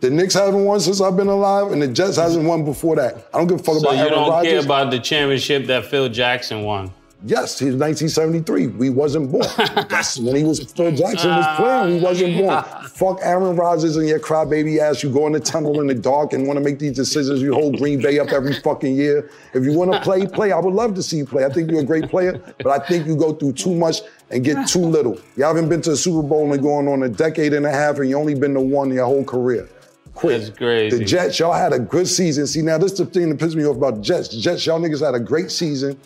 [0.01, 3.27] The Knicks haven't won since I've been alive, and the Jets hasn't won before that.
[3.33, 4.51] I don't give a fuck So about you don't Rodgers.
[4.51, 6.91] care about the championship that Phil Jackson won?
[7.25, 8.67] Yes, he was 1973.
[8.67, 9.43] We wasn't born.
[9.89, 11.95] That's when he was Phil Jackson was playing.
[11.95, 12.63] We wasn't born.
[12.89, 15.03] Fuck Aaron Rodgers and your crybaby ass.
[15.03, 17.41] You go in the tunnel in the dark and want to make these decisions.
[17.41, 19.29] You hold Green Bay up every fucking year.
[19.53, 20.53] If you want to play, play.
[20.53, 21.43] I would love to see you play.
[21.43, 24.01] I think you're a great player, but I think you go through too much
[24.31, 25.19] and get too little.
[25.35, 27.97] You haven't been to a Super Bowl and going on a decade and a half,
[27.97, 29.67] and you only been to one your whole career.
[30.13, 30.41] Quit.
[30.41, 30.97] That's crazy.
[30.97, 32.47] The Jets, y'all had a good season.
[32.47, 34.29] See, now this is the thing that pisses me off about the Jets.
[34.29, 35.99] The Jets, y'all niggas had a great season,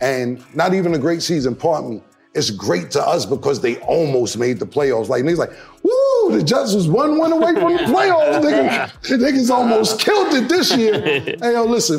[0.00, 2.02] and not even a great season, pardon me.
[2.32, 5.08] It's great to us because they almost made the playoffs.
[5.08, 5.50] Like niggas like,
[5.82, 8.40] woo, the Jets was one win away from the playoffs.
[8.40, 9.02] nigga.
[9.02, 11.00] The niggas almost killed it this year.
[11.02, 11.98] hey, yo, listen,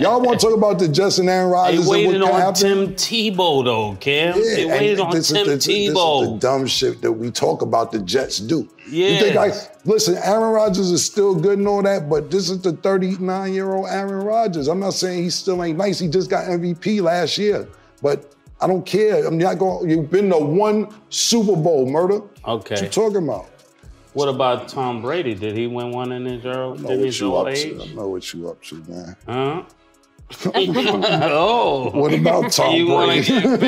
[0.00, 2.40] y'all want to talk about the Jets and Aaron They Rodgers and what waited on
[2.40, 2.54] happen?
[2.54, 4.40] Tim Tebow though, Cam.
[4.40, 7.30] they and waited on this is Tim the- This is the dumb shit that we
[7.30, 8.66] talk about the Jets do.
[8.90, 9.52] You think I
[9.84, 10.16] listen?
[10.22, 13.88] Aaron Rodgers is still good and all that, but this is the 39 year old
[13.88, 14.68] Aaron Rodgers.
[14.68, 15.98] I'm not saying he still ain't nice.
[15.98, 17.68] He just got MVP last year,
[18.02, 19.26] but I don't care.
[19.26, 19.88] I'm not going.
[19.88, 22.18] You've been to one Super Bowl, murder.
[22.18, 22.82] What Okay.
[22.82, 23.46] you talking about?
[24.12, 25.34] What about Tom Brady?
[25.34, 27.62] Did he win one in his early, I know what you up age?
[27.62, 27.82] to.
[27.82, 29.16] I know what you up to, man.
[29.26, 29.62] Huh?
[30.54, 31.90] Oh.
[31.92, 33.32] What about Tom You Brady?
[33.40, 33.60] what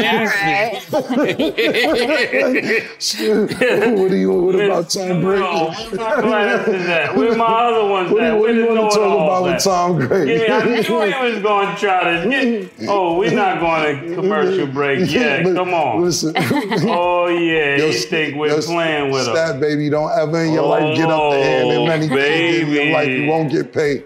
[4.11, 4.33] do you?
[4.33, 5.43] What about Tom Brady?
[5.45, 7.17] Oh, where my glasses at?
[7.17, 8.39] Where my other ones What at?
[8.39, 9.65] what do you want to talk about with?
[9.65, 10.45] Tom Brady?
[10.45, 12.71] Yeah, I knew he was going to try to get.
[12.89, 15.45] Oh, we're not going to commercial break yet.
[15.45, 16.03] Li- Come on.
[16.03, 16.33] Listen.
[16.37, 19.61] Oh yeah, Yo, you think we're yo, playing with him?
[19.61, 22.75] Baby, don't ever in your life get up the hand in many Oh, things in
[22.75, 23.07] your life.
[23.07, 23.23] baby.
[23.25, 24.05] You oh, won't get paid.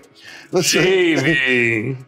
[0.53, 0.83] Listen.
[0.83, 1.97] Baby.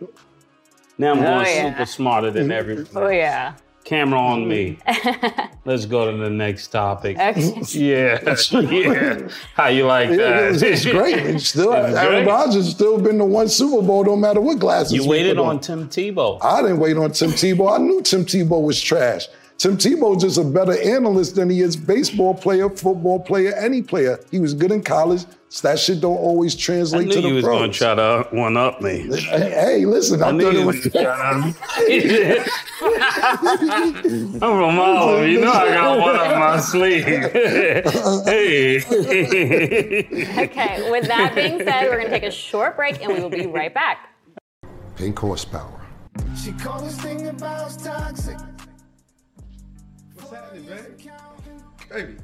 [0.99, 1.71] Now I'm Oh, yeah.
[1.71, 2.53] super smarter than mm-hmm.
[2.53, 3.07] everybody.
[3.07, 3.55] Oh yeah.
[3.85, 4.79] Camera on me.
[5.65, 7.17] Let's go to the next topic.
[7.19, 7.63] Okay.
[7.73, 9.29] Yeah, yeah.
[9.55, 10.53] How you like Yeah, that?
[10.55, 11.17] it's, it's great.
[11.17, 12.27] It's still, It's Aaron great.
[12.27, 14.93] Rodgers still been the one Super Bowl, no matter what glasses.
[14.93, 16.39] You we waited put on Tim Tebow.
[16.43, 17.73] I didn't wait on Tim Tebow.
[17.75, 19.27] I knew Tim Tebow was trash.
[19.59, 24.21] Tim Tebow just a better analyst than he is baseball player, football player, any player.
[24.31, 25.25] He was good in college.
[25.63, 27.31] That shit don't always I translate knew to the pros.
[27.31, 27.59] you was pros.
[27.59, 29.09] going to try to one up me.
[29.17, 31.59] Hey, hey, listen, I I'm knew doing you it was with trying to.
[34.35, 35.29] I'm from Harlem.
[35.29, 37.05] You know I got one up my sleeve.
[38.25, 38.79] hey.
[40.45, 40.89] Okay.
[40.91, 43.75] With that being said, we're gonna take a short break and we will be right
[43.75, 44.15] back.
[44.95, 45.85] Pink horsepower.
[46.41, 48.37] She called this thing about toxic.
[50.29, 51.11] What's happening, baby?
[51.89, 52.17] Baby,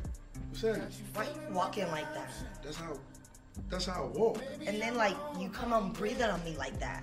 [0.51, 0.89] what's happening?
[1.15, 2.31] Why you walking like that?
[2.63, 2.99] That's how.
[3.71, 4.43] That's how I walk.
[4.67, 7.03] And then like you come on breathing on me like that.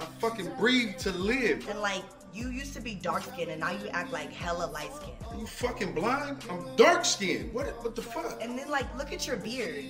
[0.00, 1.68] I fucking breathe to live.
[1.68, 2.02] And like
[2.34, 5.12] you used to be dark skinned and now you act like hella light skinned.
[5.38, 6.44] You fucking blind?
[6.50, 7.54] I'm dark skinned.
[7.54, 7.66] What?
[7.84, 8.42] What the fuck?
[8.42, 9.84] And then like look at your beard.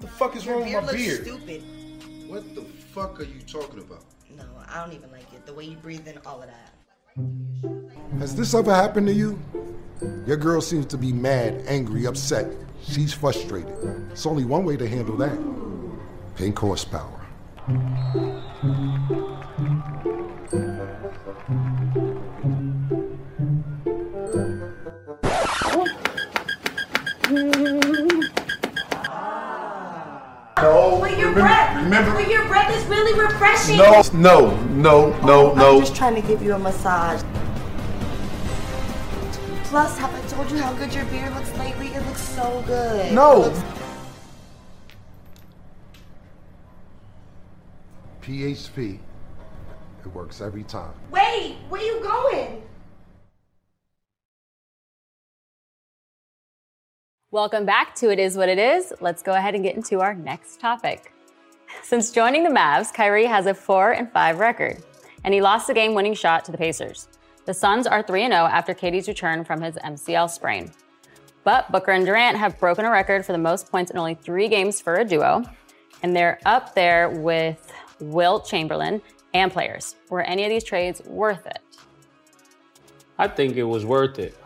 [0.00, 1.26] the fuck is Your wrong with beard my looks beard?
[1.26, 1.62] stupid.
[2.26, 2.62] What the
[2.92, 4.02] fuck are you talking about?
[4.36, 5.46] No, I don't even like it.
[5.46, 6.69] The way you breathe in all of that.
[8.18, 9.38] Has this ever happened to you?
[10.26, 12.46] Your girl seems to be mad, angry, upset.
[12.82, 13.74] She's frustrated.
[14.10, 15.38] It's only one way to handle that.
[16.36, 17.26] Pink horsepower.
[31.34, 33.76] Your breath, but your breath is really refreshing.
[33.76, 37.22] No, no, no, no, oh, I'm just trying to give you a massage.
[39.64, 41.88] Plus, have I told you how good your beard looks lately?
[41.88, 43.12] It looks so good.
[43.12, 43.54] No.
[48.22, 48.98] PHP.
[50.00, 50.92] It works every time.
[51.10, 52.62] Wait, where are you going?
[57.30, 58.92] Welcome back to It Is What It Is.
[59.00, 61.12] Let's go ahead and get into our next topic.
[61.82, 64.82] Since joining the Mavs, Kyrie has a 4 and 5 record,
[65.24, 67.08] and he lost the game winning shot to the Pacers.
[67.46, 70.70] The Suns are 3 0 after KD's return from his MCL sprain.
[71.42, 74.48] But Booker and Durant have broken a record for the most points in only three
[74.48, 75.42] games for a duo,
[76.02, 79.00] and they're up there with Wilt Chamberlain
[79.34, 79.96] and players.
[80.10, 81.60] Were any of these trades worth it?
[83.18, 84.36] I think it was worth it.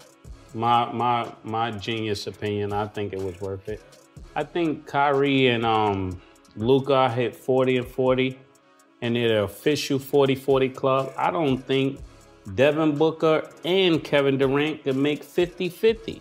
[0.54, 3.80] My my my genius opinion, I think it was worth it.
[4.36, 6.20] I think Kyrie and um
[6.56, 8.38] Luka hit 40 and 40
[9.02, 11.12] and they're the official 40-40 club.
[11.16, 12.00] I don't think
[12.54, 16.20] Devin Booker and Kevin Durant can make 50-50.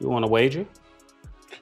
[0.00, 0.66] You want to wager?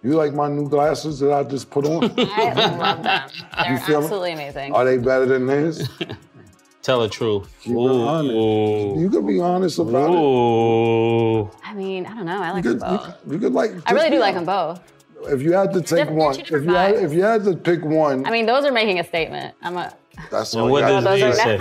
[0.02, 2.04] You like my new glasses that I just put on?
[2.18, 3.30] I love them.
[3.56, 4.04] They're feel me?
[4.04, 4.72] absolutely amazing.
[4.74, 5.88] Are they better than his?
[6.82, 7.48] Tell the truth.
[7.62, 8.34] Keep it honest.
[8.34, 9.00] Ooh.
[9.00, 11.50] You could be honest about it.
[11.64, 12.42] I mean, I don't know.
[12.42, 13.06] I like You them both.
[13.26, 13.70] you, you could like.
[13.86, 14.80] I really do be like them both.
[15.28, 17.84] If you had to take Different- one, if you had, if you had to pick
[17.84, 19.54] one, I mean, those are making a statement.
[19.62, 19.92] I'm a.
[20.30, 20.70] that's And all.
[20.70, 21.56] what you does gotta he say?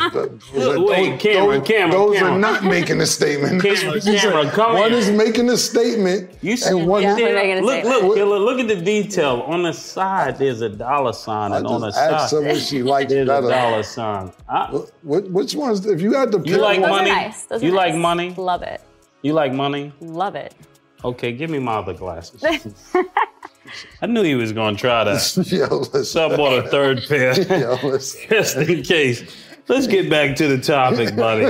[0.53, 2.33] Those are- Wait, Cameron, those, Cameron, those Cameron.
[2.35, 3.61] are not making a statement.
[3.63, 4.99] Cameron, Cameron, come one here.
[4.99, 7.13] is making a statement, You see, and one Yeah.
[7.13, 7.17] is.
[7.17, 8.03] Making a look, statement.
[8.03, 9.43] look, Killer, look at the detail.
[9.47, 12.57] On the side, there's a dollar sign, I and on the just asked side, what
[12.57, 14.31] she likes there's a dollar sign.
[14.47, 14.67] I-
[15.01, 15.85] What, which ones?
[15.85, 17.09] If you had to pick You like one, money?
[17.09, 17.45] are nice.
[17.45, 18.01] Those are You like nice.
[18.01, 18.33] money?
[18.37, 18.81] Love it.
[19.23, 19.91] you like money?
[20.01, 20.53] Love it.
[21.05, 22.41] Okay, give me my other glasses.
[24.01, 25.47] I knew he was going to try that.
[25.51, 28.21] yo, listen, So I bought a third pair, yo, listen.
[28.29, 29.23] just in case.
[29.69, 31.43] Let's get back to the topic, buddy.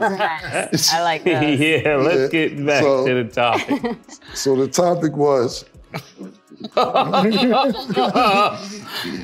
[0.00, 0.92] Nice.
[0.92, 1.60] I like those.
[1.60, 3.96] yeah, let's Yeah, get back so- to the topic.
[4.34, 5.64] So the topic was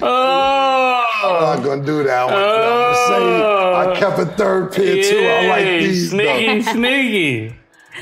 [0.02, 2.34] Oh, I'm not gonna do that one.
[2.34, 3.42] I'm gonna say
[3.74, 5.18] I kept a third pair too.
[5.26, 6.10] I like Yay, these.
[6.10, 6.16] though.
[6.18, 7.54] Sneaky, sneaky.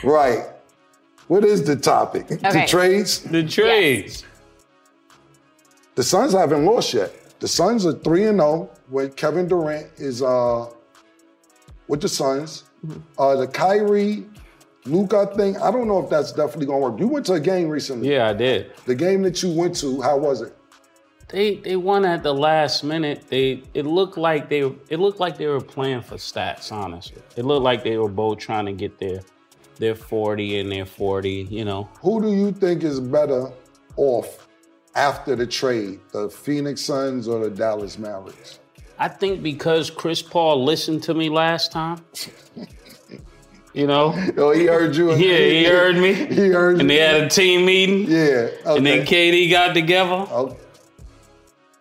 [0.02, 0.44] Right.
[1.28, 2.28] What is the topic?
[2.28, 3.20] The trades.
[3.20, 4.24] The trades.
[5.94, 7.38] The Suns haven't lost yet.
[7.40, 10.66] The Suns are three and zero when Kevin Durant is uh
[11.88, 12.64] with the Suns.
[13.16, 14.26] Uh, the Kyrie
[14.84, 15.56] Luka thing.
[15.56, 17.00] I don't know if that's definitely gonna work.
[17.00, 18.12] You went to a game recently.
[18.12, 18.72] Yeah, I did.
[18.84, 20.54] The game that you went to, how was it?
[21.34, 23.24] they they won at the last minute.
[23.28, 26.70] They it looked like they it looked like they were playing for stats.
[26.70, 29.20] Honestly, it looked like they were both trying to get their
[29.78, 31.46] their forty and they're forty.
[31.50, 33.50] You know, Who do you think is better
[33.96, 34.48] off
[34.94, 38.60] after the trade, the Phoenix Suns or the Dallas Mavericks?
[38.98, 41.98] I think because Chris Paul listened to me last time.
[43.72, 45.10] You know, Oh, he heard you.
[45.16, 48.50] yeah, he heard me, He heard and they had a team meeting, yeah.
[48.64, 48.76] Okay.
[48.76, 50.24] and then KD got together.
[50.30, 50.56] Oh,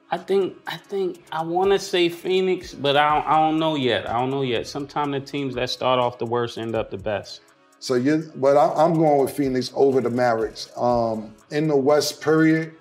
[0.10, 3.76] I think I think I want to say Phoenix, but I don't, I don't know
[3.76, 4.10] yet.
[4.10, 4.66] I don't know yet.
[4.66, 7.42] Sometimes the teams that start off the worst end up the best.
[7.84, 10.72] So you, but I, I'm going with Phoenix over the Mavericks.
[10.78, 12.76] Um, in the West, period.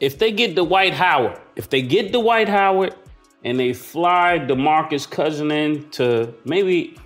[0.00, 2.94] If they get Dwight Howard, if they get Dwight Howard,
[3.42, 6.98] and they fly Demarcus Cousin in to maybe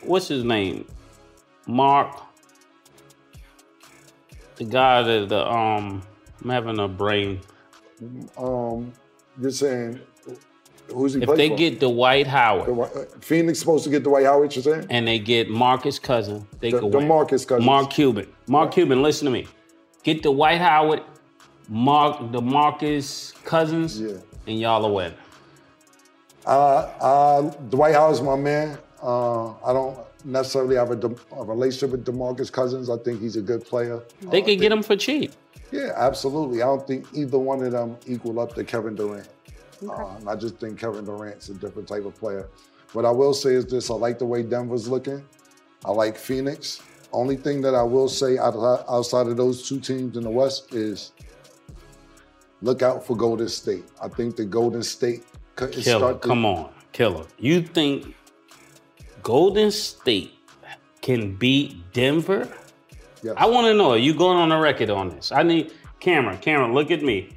[0.00, 0.84] what's his name,
[1.68, 2.20] Mark,
[4.56, 6.02] the guy that the um
[6.42, 7.40] I'm having a brain.
[8.36, 8.92] Um,
[9.40, 10.00] you're saying
[10.92, 11.56] who's he If they for?
[11.56, 14.54] get Dwight Howard Whi- uh, Phoenix supposed to get Dwight Howard.
[14.54, 14.86] You're saying?
[14.90, 17.06] and they get Marcus Cousin, they The- could win.
[17.08, 17.64] DeMarcus Cousins.
[17.66, 18.26] Mark Cuban.
[18.48, 19.46] Mark Cuban, listen to me.
[20.02, 21.02] Get Dwight Howard,
[21.68, 24.12] Mark the Marcus Cousins, Yeah.
[24.46, 25.12] and y'all are win.
[26.46, 28.78] Uh, uh, Dwight Howard's my man.
[29.02, 32.90] Uh, I don't necessarily have a, de- a relationship with DeMarcus Cousins.
[32.90, 34.02] I think he's a good player.
[34.30, 35.32] They could get him for cheap.
[35.70, 36.62] Yeah, absolutely.
[36.62, 39.28] I don't think either one of them equal up to Kevin Durant.
[39.88, 42.48] Uh, and I just think Kevin Durant's a different type of player.
[42.92, 45.24] What I will say is this: I like the way Denver's looking.
[45.84, 46.82] I like Phoenix.
[47.12, 51.12] Only thing that I will say outside of those two teams in the West is
[52.62, 53.84] look out for Golden State.
[54.02, 55.24] I think the Golden State
[55.56, 57.24] could Killer, start to- come on, killer.
[57.38, 58.14] You think
[59.22, 60.32] Golden State
[61.00, 62.48] can beat Denver?
[63.22, 63.34] Yes.
[63.36, 63.90] I want to know.
[63.90, 65.32] Are you going on the record on this?
[65.32, 66.36] I need camera.
[66.38, 67.30] Camera, look at me.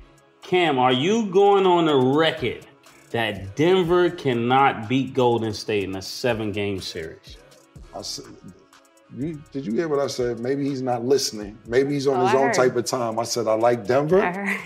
[0.44, 2.66] Cam, are you going on the record
[3.12, 7.38] that Denver cannot beat Golden State in a seven-game series?
[7.96, 8.26] I said,
[9.16, 10.39] you, did you hear what I said?
[10.39, 11.58] Maybe he's not listening.
[11.68, 12.54] Maybe he's on Oh, his I own heard.
[12.56, 13.20] type of time.
[13.20, 14.22] I said I like Denver.
[14.22, 14.60] I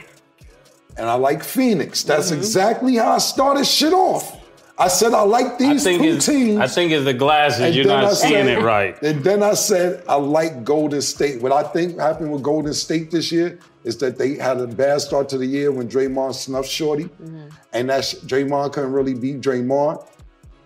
[0.97, 2.03] and I like Phoenix.
[2.03, 2.39] That's Mm-hmm.
[2.39, 4.35] exactly how I started shit off.
[4.79, 6.59] I said I like these think two teams.
[6.59, 7.59] I think it's the glasses.
[7.61, 8.99] and You're not I seeing said- it right.
[9.03, 11.41] And then I said I like Golden State.
[11.41, 14.99] What I think happened with Golden State this year is that they had a bad
[14.99, 17.47] start to the year when Draymond snuffed Shorty, mm-hmm.
[17.71, 20.05] and that sh- Draymond couldn't really beat Draymond.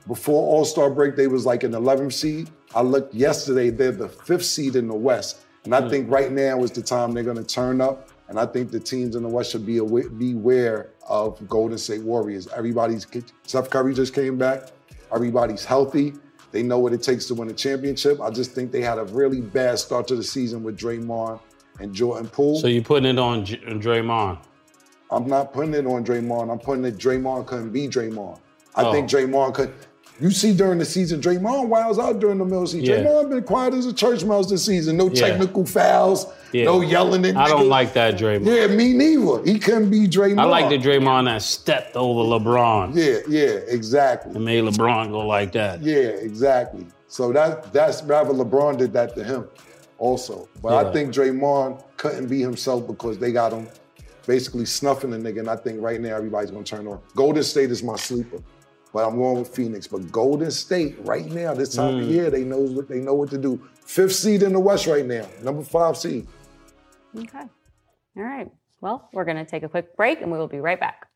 [0.08, 2.50] Before All Star break, they was like an 11th seed.
[2.74, 5.90] I looked yesterday; they're the fifth seed in the West, and I mm.
[5.92, 8.10] think right now is the time they're going to turn up.
[8.28, 12.02] And I think the teams in the West should be aware, beware of Golden State
[12.02, 12.48] Warriors.
[12.48, 13.06] Everybody's
[13.46, 14.72] Steph Curry just came back.
[15.14, 16.14] Everybody's healthy.
[16.52, 18.20] They know what it takes to win a championship.
[18.22, 21.42] I just think they had a really bad start to the season with Draymond
[21.82, 22.60] and Jordan Poole.
[22.60, 24.38] So you're putting it on J- Draymond.
[25.10, 26.52] I'm not putting it on Draymond.
[26.52, 28.40] I'm putting it Draymond couldn't be Draymond.
[28.76, 28.92] I Oh.
[28.94, 29.74] think Draymond could.
[30.20, 32.86] You see during the season, Draymond wows out during the middle season.
[32.86, 32.98] Yeah.
[33.04, 34.96] Draymond been quiet as a church mouse this season.
[34.96, 35.28] No Yeah.
[35.28, 36.28] technical fouls.
[36.54, 36.66] Yeah.
[36.66, 38.46] No yelling at I don't like that Draymond.
[38.46, 39.44] Yeah, me neither.
[39.44, 40.40] He couldn't be Draymond.
[40.40, 44.36] I like the Draymond that stepped over LeBron Yeah, yeah, exactly.
[44.36, 45.82] and made LeBron go like that.
[45.82, 46.86] Yeah, exactly.
[47.08, 49.46] So that that's rather LeBron did that to him
[50.02, 50.50] also.
[50.62, 50.90] But Yeah.
[50.90, 53.68] I think Draymond couldn't be himself because they got him
[54.26, 55.40] basically snuffing the nigga.
[55.40, 57.00] And I think right now everybody's gonna turn on.
[57.16, 58.40] Golden State is my sleeper.
[58.94, 59.88] But I'm going with Phoenix.
[59.88, 62.02] But Golden State, right now, this time Mm.
[62.04, 63.62] of year, they knows what they know what to do.
[63.86, 66.28] Fifth seed in the West right now, number five seed.
[67.18, 67.46] Okay.
[68.18, 68.52] All right.
[68.82, 71.08] Well, we're going to take a quick break and we will be right back.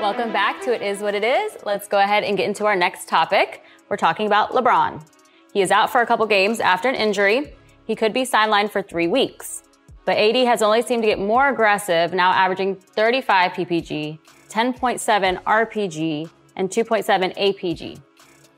[0.00, 1.58] Welcome back to It Is What It Is.
[1.66, 3.62] Let's go ahead and get into our next topic.
[3.90, 5.06] We're talking about LeBron.
[5.52, 7.52] He is out for a couple games after an injury.
[7.84, 9.62] He could be sidelined for three weeks.
[10.06, 16.30] But AD has only seemed to get more aggressive, now averaging 35 ppg, 10.7 RPG,
[16.56, 18.00] and 2.7 APG.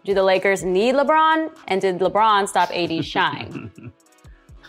[0.05, 1.59] Do the Lakers need LeBron?
[1.67, 3.73] And did LeBron stop AD's shine?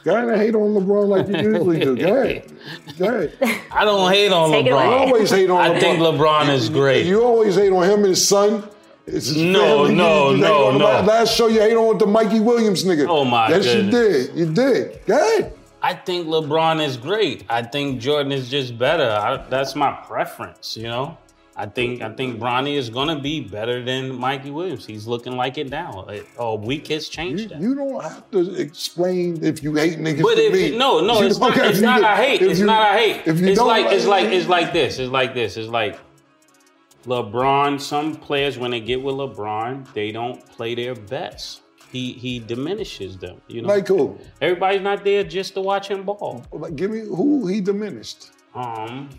[0.03, 1.95] Go ahead and hate on LeBron like you usually do.
[1.95, 2.51] Go ahead.
[2.99, 3.61] Go ahead.
[3.71, 4.83] I don't hate on Take it away.
[4.83, 5.07] You LeBron.
[5.07, 5.79] always hate on I LeBron.
[5.79, 7.05] think LeBron is great.
[7.05, 8.63] You always hate on him and his son.
[9.05, 9.95] It's his No, family.
[9.95, 11.01] no, you, you no, hate the no.
[11.07, 13.05] Last show you hate on the Mikey Williams nigga.
[13.07, 14.35] Oh, my Yes, you did.
[14.35, 14.99] You did.
[15.05, 15.53] Go ahead.
[15.81, 17.43] I think LeBron is great.
[17.49, 19.03] I think Jordan is just better.
[19.09, 21.17] I, that's my preference, you know.
[21.55, 24.85] I think I think Bronny is gonna be better than Mikey Williams.
[24.87, 26.05] He's looking like it now.
[26.09, 27.61] It- a week has changed You, that.
[27.61, 30.75] you don't have to explain if you hate niggas But if me.
[30.77, 31.55] no, no, You it's not.
[31.57, 32.41] It's not I hate.
[32.41, 33.21] It's you- not I hate.
[33.27, 34.97] If you It's don't like it's like it's like this.
[34.97, 35.55] It's like this.
[35.57, 35.99] It's like
[37.05, 41.61] LeBron, some players when they get with LeBron, they don't play their best.
[41.91, 43.41] He he diminishes them.
[43.47, 44.17] You know, Like who?
[44.41, 46.43] everybody's not there just to watch him ball.
[46.51, 48.31] Like, give me who he diminished.
[48.55, 49.09] Um,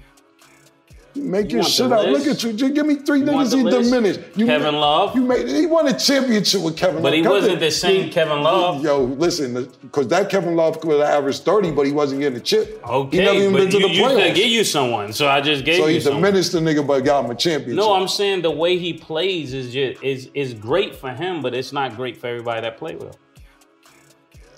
[1.16, 2.08] Make You your shit out.
[2.08, 2.52] Look at you.
[2.52, 3.88] Just give me three You niggas he list?
[3.90, 4.20] diminished.
[4.36, 5.14] You Kevin Love?
[5.14, 5.46] You made.
[5.48, 7.14] He won a championship with Kevin But Love.
[7.14, 8.82] he Come wasn't the same Kevin Love.
[8.82, 12.40] Yo, listen, because that Kevin Love could have averaged 30, but he wasn't getting a
[12.40, 12.82] chip.
[12.84, 14.34] okay, He never even but been to you, the you could playoffs.
[14.34, 16.22] give you someone, so I just gave so you he someone.
[16.22, 17.76] diminished the nigga, but got him a championship.
[17.76, 21.54] No, I'm saying the way he plays is just is is great for him, but
[21.54, 23.20] it's not great for everybody that play with him.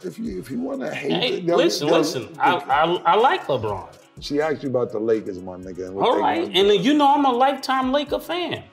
[0.04, 2.28] if you if you want to hate, Hey, it, listen, listen.
[2.38, 3.88] I, I I like LeBron.
[4.20, 5.94] She asked you about the Lakers, my nigga.
[6.00, 8.64] All right, and then, you know I'm a lifetime Laker fan.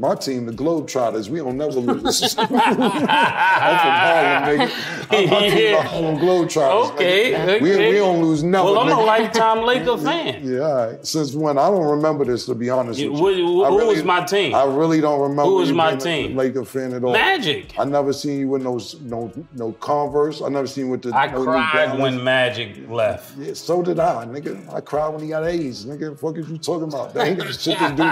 [0.00, 2.36] My team, the Globetrotters, we don't never lose.
[2.38, 4.70] I'm from Harlem, nigga.
[5.10, 6.92] I'm my team, the Harlem Globetrotters.
[6.92, 7.60] Okay, nigga.
[7.60, 8.64] We, we don't lose never.
[8.66, 9.06] Well, I'm a nigga.
[9.06, 10.46] lifetime Laker fan.
[10.46, 11.04] Yeah, all right.
[11.06, 11.58] Since when?
[11.58, 13.44] I don't remember this, to be honest You- with you.
[13.46, 14.54] who- who really- was my team?
[14.54, 15.42] I really don't remember.
[15.42, 16.36] Who was my a team?
[16.36, 17.12] Laker fan at all.
[17.12, 17.74] Magic.
[17.76, 20.42] I never seen you with no no no Converse.
[20.42, 21.12] I never seen you with the.
[21.16, 23.36] I no cried when Magic left.
[23.36, 24.72] Yeah, so did I, nigga.
[24.72, 26.16] I cried when he got AIDS, nigga.
[26.16, 27.14] Fuck is you talking about?
[27.14, 28.04] That ain't got shit to do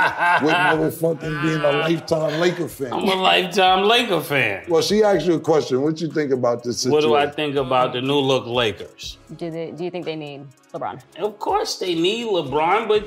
[0.45, 2.93] with motherfucking being a lifetime Laker fan.
[2.93, 4.65] I'm a lifetime Laker fan.
[4.69, 5.83] Well, she asked you a question.
[5.83, 9.19] What you think about this What do I think about the new look Lakers?
[9.37, 9.71] Do they?
[9.73, 11.01] Do you think they need LeBron?
[11.19, 13.05] Of course they need LeBron, but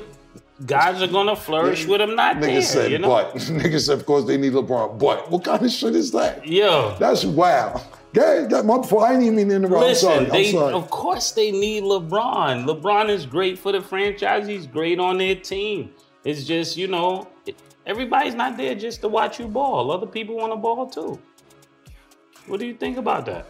[0.66, 2.62] guys are gonna flourish with him not Nigga there.
[2.62, 3.08] said, you know?
[3.08, 3.34] but.
[3.36, 4.98] Nigga said, of course they need LeBron.
[4.98, 6.46] But what kind of shit is that?
[6.46, 7.80] Yo, That's wow.
[8.12, 9.04] Yeah, that my fault.
[9.04, 9.84] I didn't even mean to interrupt.
[9.86, 10.30] listen, I'm sorry.
[10.30, 10.74] they I'm sorry.
[10.74, 12.64] of course they need LeBron.
[12.66, 14.48] LeBron is great for the franchise.
[14.48, 15.92] He's great on their team.
[16.24, 17.56] It's just you know, it-
[17.90, 19.90] everybody's not there just to watch you ball.
[19.90, 21.18] Other people want to ball too.
[22.46, 23.46] What do you think about that?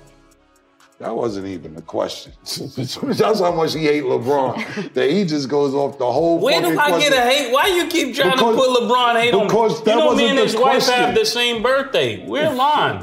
[0.98, 2.32] That wasn't even the question.
[2.44, 4.92] That's how much he hate LeBron.
[4.92, 6.38] that he just goes off the whole.
[6.38, 7.00] Where do I question.
[7.00, 7.52] get a hate?
[7.52, 9.46] Why you keep trying Because- to put LeBron hate on me?
[9.46, 12.26] because You that know me wasn't and the his wife have the same birthday.
[12.26, 12.98] We're lying.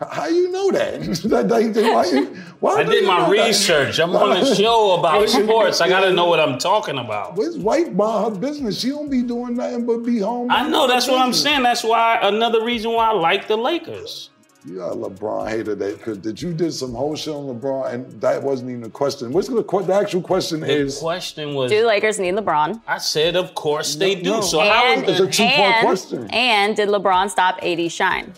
[0.00, 1.00] What the- how you know that?
[1.30, 2.26] that, that, that why, you-
[2.60, 3.46] why I did my know that?
[3.46, 3.98] research.
[3.98, 5.80] I'm on a show about sports.
[5.80, 7.36] I gotta know what I'm talking about.
[7.36, 8.80] His wife mind her business.
[8.80, 10.50] She don't be doing nothing but be home.
[10.50, 11.62] I know that's what I'm saying.
[11.62, 14.30] That's why another reason why I like the Lakers.
[14.66, 17.94] You got a LeBron hater that because did you did some whole shit on LeBron
[17.94, 19.32] and that wasn't even a question.
[19.32, 20.98] What's the the actual question The is?
[20.98, 22.82] question was, Do the Lakers need LeBron?
[22.86, 24.30] I said, of course they No, do.
[24.32, 24.40] no.
[24.42, 26.28] So how And, is It's a two-part and, question.
[26.30, 28.34] and did LeBron stop AD shine?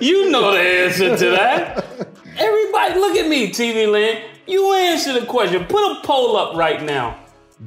[0.00, 1.84] You know the answer to that?
[2.36, 4.24] Everybody, look at me, TV Land.
[4.46, 5.64] You answer the question.
[5.64, 7.18] Put a poll up right now.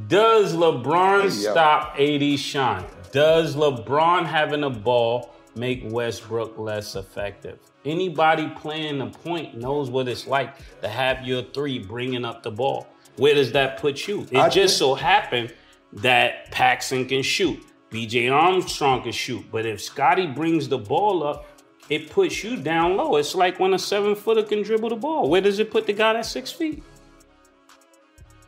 [0.08, 2.86] Does LeBron Hey, stop AD shine?
[3.12, 7.60] Does LeBron having a ball make Westbrook less effective?
[7.86, 12.52] Anybody playing the point knows what it's like to have your three bringing up the
[12.52, 12.88] ball.
[13.18, 14.28] Where does that put you?
[14.32, 15.54] It I just think- so happened
[15.94, 17.60] that Paxson can shoot.
[17.92, 19.46] BJ Armstrong can shoot.
[19.52, 21.48] But if Scottie brings the ball up,
[21.90, 23.16] it puts you down low.
[23.18, 25.30] It's like when a seven footer can dribble the ball.
[25.30, 26.84] Where does it put the guy that's six feet?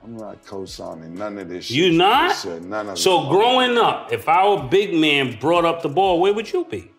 [0.03, 1.75] I'm not co-signing none of this shit.
[1.75, 2.35] You not?
[2.35, 6.33] said none of So growing up, if our big man brought up the ball, where
[6.33, 6.91] would you be?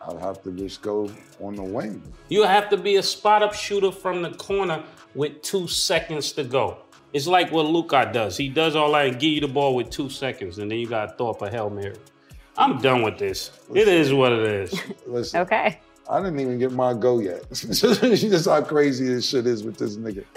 [0.00, 2.00] I'd have to just go on the wing.
[2.28, 4.82] You have to be a spot up shooter from the corner
[5.14, 6.78] with two seconds to go.
[7.12, 8.36] It's like what Luka does.
[8.36, 10.86] He does all that and give you the ball with two seconds, and then you
[10.86, 11.96] got to throw up a Hail Mary.
[12.58, 13.50] I'm done with this.
[13.74, 14.80] It is what it is.
[15.06, 15.78] Listen, Okay.
[16.08, 17.42] I didn't even get my go yet.
[17.52, 20.24] Just how crazy this shit is with this nigga.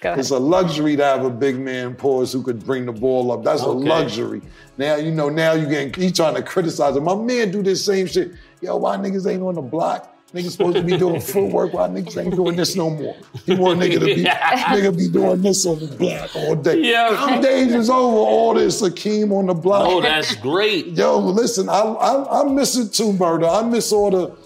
[0.00, 0.18] Go ahead.
[0.18, 3.42] It's a luxury to have a big man pause who could bring the ball up.
[3.42, 3.88] That's a Okay.
[3.88, 4.42] luxury.
[4.76, 5.30] Now you know.
[5.30, 7.04] Now you getting he trying to criticize him.
[7.04, 8.32] My man do this same shit.
[8.60, 10.14] Yo, why niggas ain't on the block?
[10.32, 11.72] Niggas supposed to be doing footwork.
[11.72, 13.16] Why niggas ain't doing this no more?
[13.46, 16.78] He want nigga to be nigga be doing this on the block all day.
[16.82, 17.40] Yeah.
[17.40, 18.16] Days is over.
[18.16, 19.86] All this Akeem on the block.
[19.88, 20.86] Oh, that's great.
[20.88, 23.46] Yo, listen, I, I I miss it too, murder.
[23.46, 24.36] I miss all the.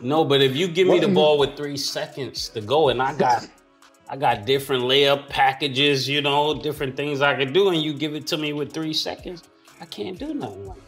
[0.00, 3.14] No, but if you give me the ball with three seconds to go, and I
[3.14, 3.46] got,
[4.08, 8.14] I got different layup packages, you know, different things I can do, and you give
[8.14, 9.42] it to me with three seconds,
[9.80, 10.87] I can't do nothing like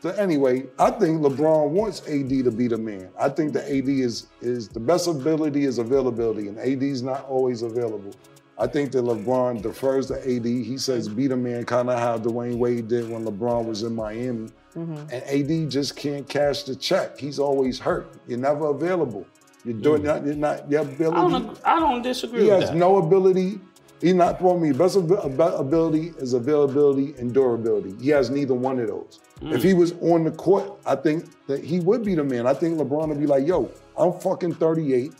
[0.00, 3.10] So anyway, I think LeBron wants AD to be the man.
[3.18, 7.24] I think the AD is is the best ability is availability, and AD is not
[7.26, 8.12] always available.
[8.60, 10.44] I think that LeBron defers to AD.
[10.44, 13.94] He says be the man, kind of how Dwyane Wade did when LeBron was in
[13.94, 14.50] Miami.
[14.76, 14.96] Mm-hmm.
[15.10, 17.18] And AD just can't cash the check.
[17.18, 18.12] He's always hurt.
[18.28, 19.26] You're never available.
[19.64, 20.06] You're doing mm.
[20.06, 20.24] not.
[20.26, 21.32] You're not your I ability.
[21.32, 22.76] don't, I don't disagree He with has that.
[22.76, 23.60] no ability.
[24.00, 24.72] He's not for me.
[24.72, 27.96] Best ab- ab- ability is availability and durability.
[28.00, 29.18] He has neither one of those.
[29.40, 32.46] If he was on the court, I think that he would be the man.
[32.46, 35.12] I think LeBron would be like, yo, I'm fucking 38.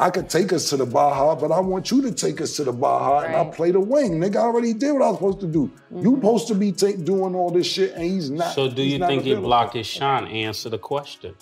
[0.00, 2.64] I could take us to the Baja, but I want you to take us to
[2.64, 3.52] the Baja, and I Right.
[3.52, 4.20] play the wing.
[4.20, 5.70] Nigga, I already did what I was supposed to do.
[5.90, 6.14] You mm-hmm.
[6.14, 8.54] supposed to be ta- doing all this shit, and he's not.
[8.54, 9.48] So do you not think he available.
[9.48, 10.28] blocked his shine?
[10.28, 11.34] Answer the question.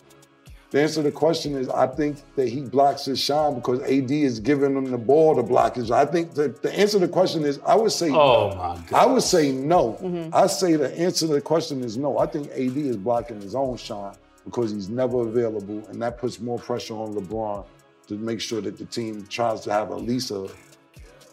[0.71, 4.11] The answer to the question is I think that he blocks his shine because AD
[4.11, 5.91] is giving him the ball to block his.
[5.91, 8.93] I think that the answer to the question is I would say Oh my God.
[8.93, 9.93] I would say no.
[10.03, 10.35] Mm-hmm.
[10.35, 12.19] I say the answer to the question is no.
[12.19, 14.15] I think AD is blocking his own shine
[14.45, 17.65] because he's never available, and that puts more pressure on LeBron
[18.09, 20.49] to make sure that the team tries to have at least a,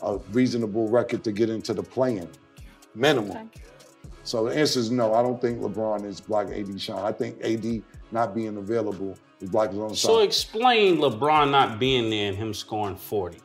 [0.01, 2.27] a reasonable record to get into the playing
[2.95, 3.49] minimum.
[4.23, 5.13] So the answer is no.
[5.13, 6.99] I don't think LeBron is blocking AD shine.
[6.99, 7.83] I think AD
[8.13, 9.17] not being available
[9.71, 10.25] his own So shine.
[10.27, 13.39] explain LeBron not being there and him scoring 40.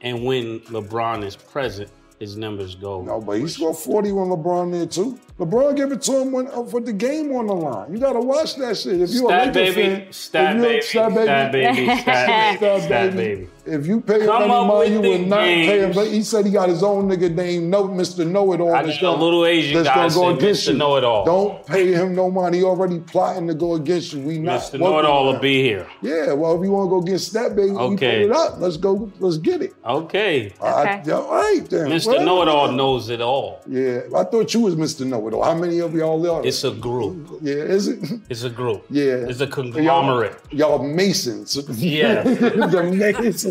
[0.00, 3.02] And when LeBron is present, his numbers go.
[3.02, 5.18] No, but he scored 40 when LeBron there too.
[5.38, 7.92] LeBron gave it to him when uh, for the game on the line.
[7.92, 9.00] You gotta watch that shit.
[9.00, 12.82] If you a Stat Lakers baby, fan, stat a- baby, stat baby, stat baby, Stat
[12.82, 13.48] stat baby.
[13.70, 13.80] Baby.
[13.82, 15.92] If you pay him Come any money, you will would the not pay him.
[15.92, 18.26] But he said he got his own nigga named No Mr.
[18.26, 18.74] Know It All.
[18.74, 20.76] I got a little Asian guy said Mr.
[20.76, 21.24] Know-It-All.
[21.24, 22.58] Don't pay him no money.
[22.58, 24.20] He already plotting to go against you.
[24.20, 24.78] We not Mr.
[24.80, 25.86] Know It All will be here.
[26.02, 28.20] Yeah, well, if you want to go against that Baby, Okay.
[28.20, 28.60] we put it up.
[28.60, 29.10] Let's go.
[29.18, 29.74] Let's get it.
[29.84, 30.52] Okay.
[30.62, 31.88] I, yeah, all right then.
[31.88, 32.06] Mr.
[32.08, 33.60] Well, Know It All knows it all.
[33.66, 35.06] Yeah, I thought you was Mr.
[35.06, 35.42] Know It All.
[35.42, 36.46] How many of y'all are?
[36.46, 37.38] It's a group.
[37.42, 37.98] yeah, is it?
[38.28, 38.84] It's a group.
[38.90, 39.28] Yeah.
[39.30, 40.38] It's a conglomerate.
[40.50, 41.56] Y'all, y'all Masons.
[41.78, 42.22] Yeah.
[42.24, 43.44] the Masons.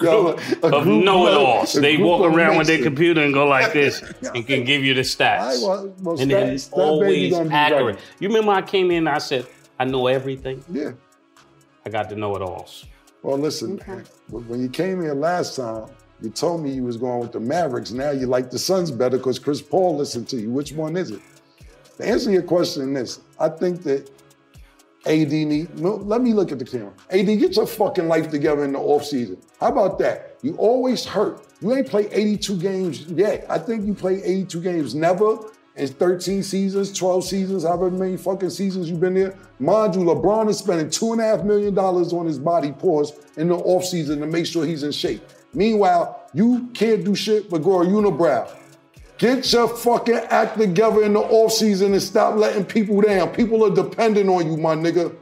[0.00, 1.72] Y'all, a Of group know it alls.
[1.74, 4.02] They walk of around with their computer and go like this
[4.34, 5.40] and can give you the stats.
[5.40, 7.96] All right, well, well, and Stat- then Stat always accurate.
[7.96, 8.04] right.
[8.20, 9.46] You remember I came in and I said,
[9.78, 10.64] I know everything?
[10.70, 10.92] Yeah.
[11.84, 12.86] I got to know it alls.
[13.22, 13.78] Well, listen,
[14.30, 15.86] when you came here last time,
[16.20, 17.92] you told me you was going with the Mavericks.
[17.92, 20.50] Now you like the Suns better because Chris Paul listened to you.
[20.50, 21.20] Which one is it?
[21.98, 24.10] To answer your question is this, I think that
[25.06, 26.92] AD need, no, let me look at the camera.
[27.10, 29.38] AD, get your fucking life together in the offseason.
[29.60, 30.36] How about that?
[30.42, 31.46] You always hurt.
[31.60, 33.46] You ain't played 82 games yet.
[33.48, 35.38] I think you played 82 games never
[35.76, 39.38] in 13 seasons, 12 seasons, however many fucking seasons you've been there.
[39.58, 43.12] Mind you, LeBron is spending two and a half million dollars on his body pause
[43.36, 45.22] in the offseason to make sure he's in shape.
[45.54, 48.50] Meanwhile, you can't do shit but grow a unibrow.
[49.18, 53.30] Get your fucking act together in the offseason and stop letting people down.
[53.30, 55.16] People are dependent on you, my nigga.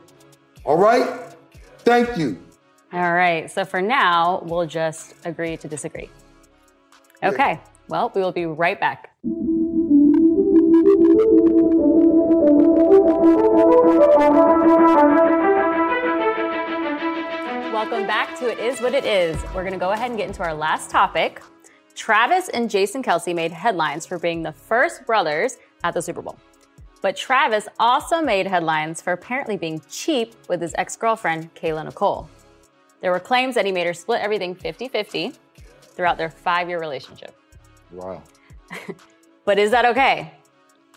[0.65, 1.33] All right?
[1.79, 2.43] Thank you.
[2.93, 3.49] All right.
[3.49, 6.11] So for now, we'll just agree to disagree.
[7.23, 7.61] Okay.
[7.87, 9.15] Well, we will be right back.
[17.73, 19.41] Welcome back to It Is What It Is.
[19.55, 21.41] We're going to go ahead and get into our last topic.
[21.95, 26.39] Travis and Jason Kelce made headlines for being the first brothers at the Super Bowl.
[27.03, 32.29] But Travis also made headlines for apparently being cheap with his ex girlfriend, Kayla Nicole.
[33.01, 35.33] There were claims that he made her split everything 50 50
[35.83, 37.37] throughout their five year relationship.
[37.93, 38.23] Wow.
[39.45, 40.33] But is that okay?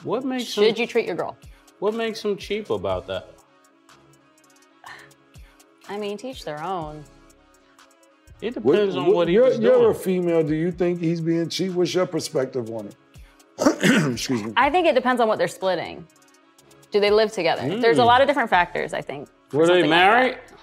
[0.04, 1.38] What makes Should him, you treat your girl?
[1.80, 3.34] What makes him cheap about that?
[5.90, 7.04] I mean, teach their own.
[8.42, 10.44] It depends on what he you're, was you're a female.
[10.44, 11.72] Do you think he's being cheap?
[11.74, 12.96] What's your perspective on it?
[14.14, 14.54] Excuse me.
[14.56, 16.06] I think it depends on what they're splitting.
[16.92, 17.64] Do they live together?
[17.64, 17.82] Hmm.
[17.82, 19.28] There's a lot of different factors, I think.
[19.52, 20.34] Were they something like married?
[20.36, 20.57] that.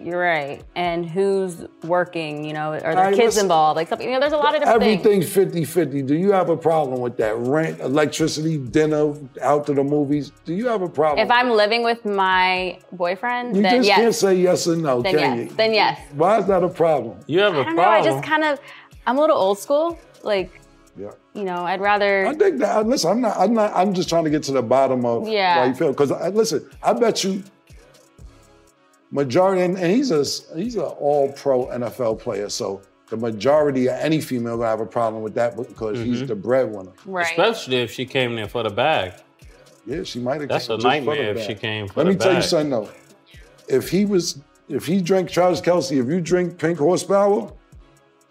[0.00, 0.62] You're right.
[0.76, 3.76] And who's working, you know, are there right, kids let's- involved?
[3.76, 5.04] Like something, you know, there's a lot of different things.
[5.04, 6.02] Everything's 50 50.
[6.02, 7.36] Do you have a problem with that?
[7.36, 10.30] Rent, electricity, dinner, out to the movies?
[10.44, 11.24] Do you have a problem?
[11.24, 13.98] If I'm living with my boyfriend, you then just yes.
[13.98, 15.50] can't say yes or no, then can yes.
[15.50, 15.56] you?
[15.56, 16.00] Then yes.
[16.12, 17.18] Why is that a problem?
[17.26, 17.82] You have a I don't know.
[17.82, 18.60] I just kind of,
[19.06, 19.98] I'm a little old school.
[20.22, 20.60] Like,
[20.96, 21.10] Yeah.
[21.34, 22.26] you know, I'd rather.
[22.26, 22.86] I think that.
[22.86, 23.36] Listen, I'm not.
[23.36, 23.72] I'm not.
[23.74, 25.58] I'm just trying to get to the bottom of Yeah.
[25.58, 25.88] why you feel.
[25.88, 27.42] Because uh, listen, I bet you
[29.10, 30.24] majority, and, and he's a
[30.56, 34.86] he's an All Pro NFL player, so the majority of any female gonna have a
[34.86, 36.26] problem with that because he's mm-hmm.
[36.26, 36.92] the breadwinner.
[37.06, 37.26] right.
[37.30, 39.14] Especially if she came there for the bag.
[39.86, 40.50] Yeah, she might have.
[40.50, 41.46] That's came a just for the nightmare if bag.
[41.46, 42.90] she came for Let the me tell you something though.
[43.68, 47.52] If he was, if he drank Travis Kelce, if you drink Pink Horsepower,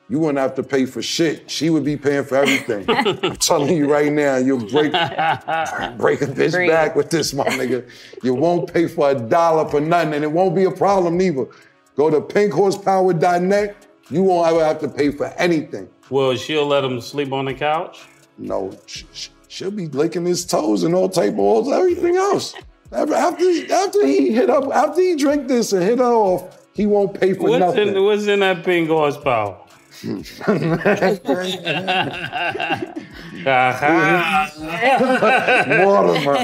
[0.10, 1.50] you wouldn't have to pay for shit.
[1.52, 2.86] She would be paying for everything.
[3.24, 4.92] I'm telling you right now, you'll break
[5.98, 7.90] break a bitch back with this, my nigga.
[8.24, 11.46] You won't pay for a dollar for nothing, and it won't be a problem neither.
[11.96, 13.76] Go to pinkhorsepower.net.
[14.10, 15.90] You won't ever have to pay for anything.
[16.10, 18.06] Well, she'll let him sleep on the couch.
[18.38, 22.54] No, sh- sh- she'll be licking his toes and all type of all everything else.
[22.92, 26.86] After after, after he hit up, after he drink this and hit her off, he
[26.86, 27.90] won't pay for What's nothing.
[27.90, 29.58] in, what's in that pink horsepower?
[35.86, 36.36] Mortimer.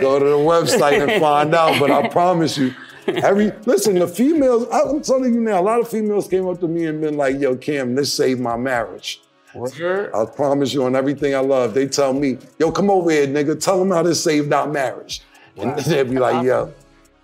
[0.00, 1.78] Go to the website and find out.
[1.78, 2.74] But I promise you,
[3.06, 4.66] Every listen, the females.
[4.72, 7.40] I'm telling you now, a lot of females came up to me and been like,
[7.40, 9.20] "Yo, Cam, this saved my marriage."
[9.54, 10.10] Word.
[10.14, 11.74] I promise you on everything I love.
[11.74, 13.60] They tell me, "Yo, come over here, nigga.
[13.60, 15.22] Tell them how this saved our marriage."
[15.56, 16.72] And they'd be like, "Yo,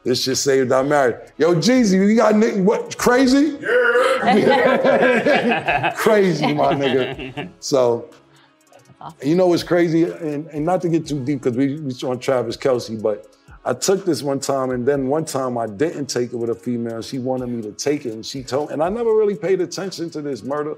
[0.05, 3.59] this shit saved our marriage." Yo, Jeezy, you got ni- what crazy?
[3.61, 3.68] Yeah.
[5.96, 7.51] crazy, my nigga.
[7.61, 8.11] So,
[9.22, 12.18] you know what's crazy, and, and not to get too deep because we we on
[12.18, 13.34] Travis Kelce, but
[13.64, 16.55] I took this one time, and then one time I didn't take it with a
[16.55, 17.03] female.
[17.03, 20.11] She wanted me to take it, and she told, and I never really paid attention
[20.11, 20.76] to this murder.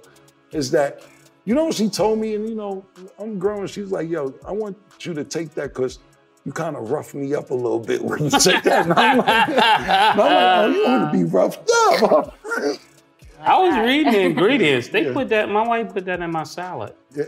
[0.53, 1.03] Is that,
[1.45, 2.85] you know, what she told me, and you know,
[3.19, 3.67] I'm growing.
[3.69, 5.99] She's like, "Yo, I want you to take that because."
[6.45, 8.87] You kind of rough me up a little bit when you take that.
[8.87, 11.71] And I'm like, and I'm like, oh, you want to be roughed
[12.03, 12.39] up.
[13.43, 14.89] I was reading the ingredients.
[14.89, 15.49] They put that.
[15.51, 16.95] My wife put that in my salad.
[17.15, 17.25] Yeah,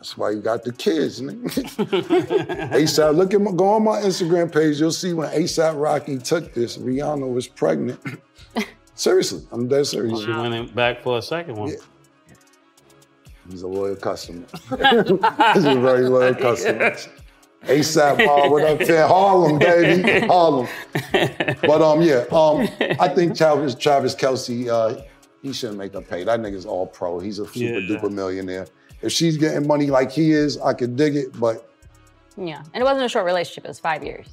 [0.00, 2.70] that's why you got the kids, nigga.
[2.72, 4.80] ASAP, look at my, go on my Instagram page.
[4.80, 8.00] You'll see when ASAP Rocky took this, Rihanna was pregnant.
[8.94, 10.24] Seriously, I'm dead serious.
[10.24, 11.68] She went in back for a second one.
[11.68, 12.34] Yeah.
[13.50, 14.46] He's a loyal customer.
[14.70, 16.96] He's a very loyal customer.
[17.64, 19.06] ASAP, uh, what up there?
[19.06, 20.66] Harlem, baby, Harlem.
[21.12, 22.66] But um, yeah, um,
[22.98, 25.02] I think Travis Travis Kelce, uh,
[25.42, 26.24] he shouldn't make her pay.
[26.24, 27.18] That nigga's all pro.
[27.20, 27.98] He's a super Yeah.
[27.98, 28.66] duper millionaire.
[29.02, 31.38] If she's getting money like he is, I could dig it.
[31.38, 31.68] But
[32.36, 33.64] Yeah, and it wasn't a short relationship.
[33.64, 34.26] It was five years.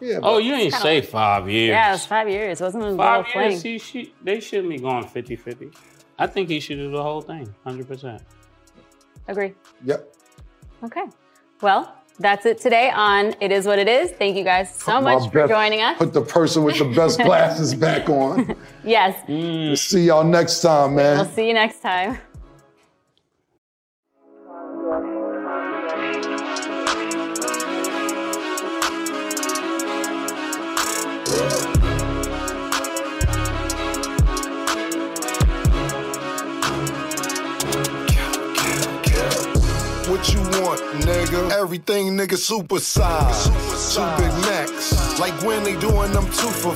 [0.00, 1.70] yeah, Oh, but- you ain't say five years.
[1.70, 2.60] Yeah, it was five years.
[2.60, 3.50] It wasn't a little Five fling.
[3.50, 5.70] years, he, she, they shouldn't be going 50 50.
[6.18, 8.20] I think he should do the whole thing, 100%.
[9.28, 9.54] Agree.
[9.84, 10.14] yep.
[10.82, 11.04] Okay.
[11.62, 14.12] Well, that's it today on It Is What It Is.
[14.12, 15.98] Thank you guys so much for joining us.
[15.98, 18.54] Put the person with the best glasses back on.
[18.84, 19.20] Yes.
[19.28, 21.18] We'll see y'all next time, man.
[21.18, 22.18] We'll see you next time.
[40.24, 41.50] What you want, nigga?
[41.50, 43.44] Everything, nigga, super size.
[43.94, 45.20] Two big necks.
[45.20, 46.74] Like when they doing them two for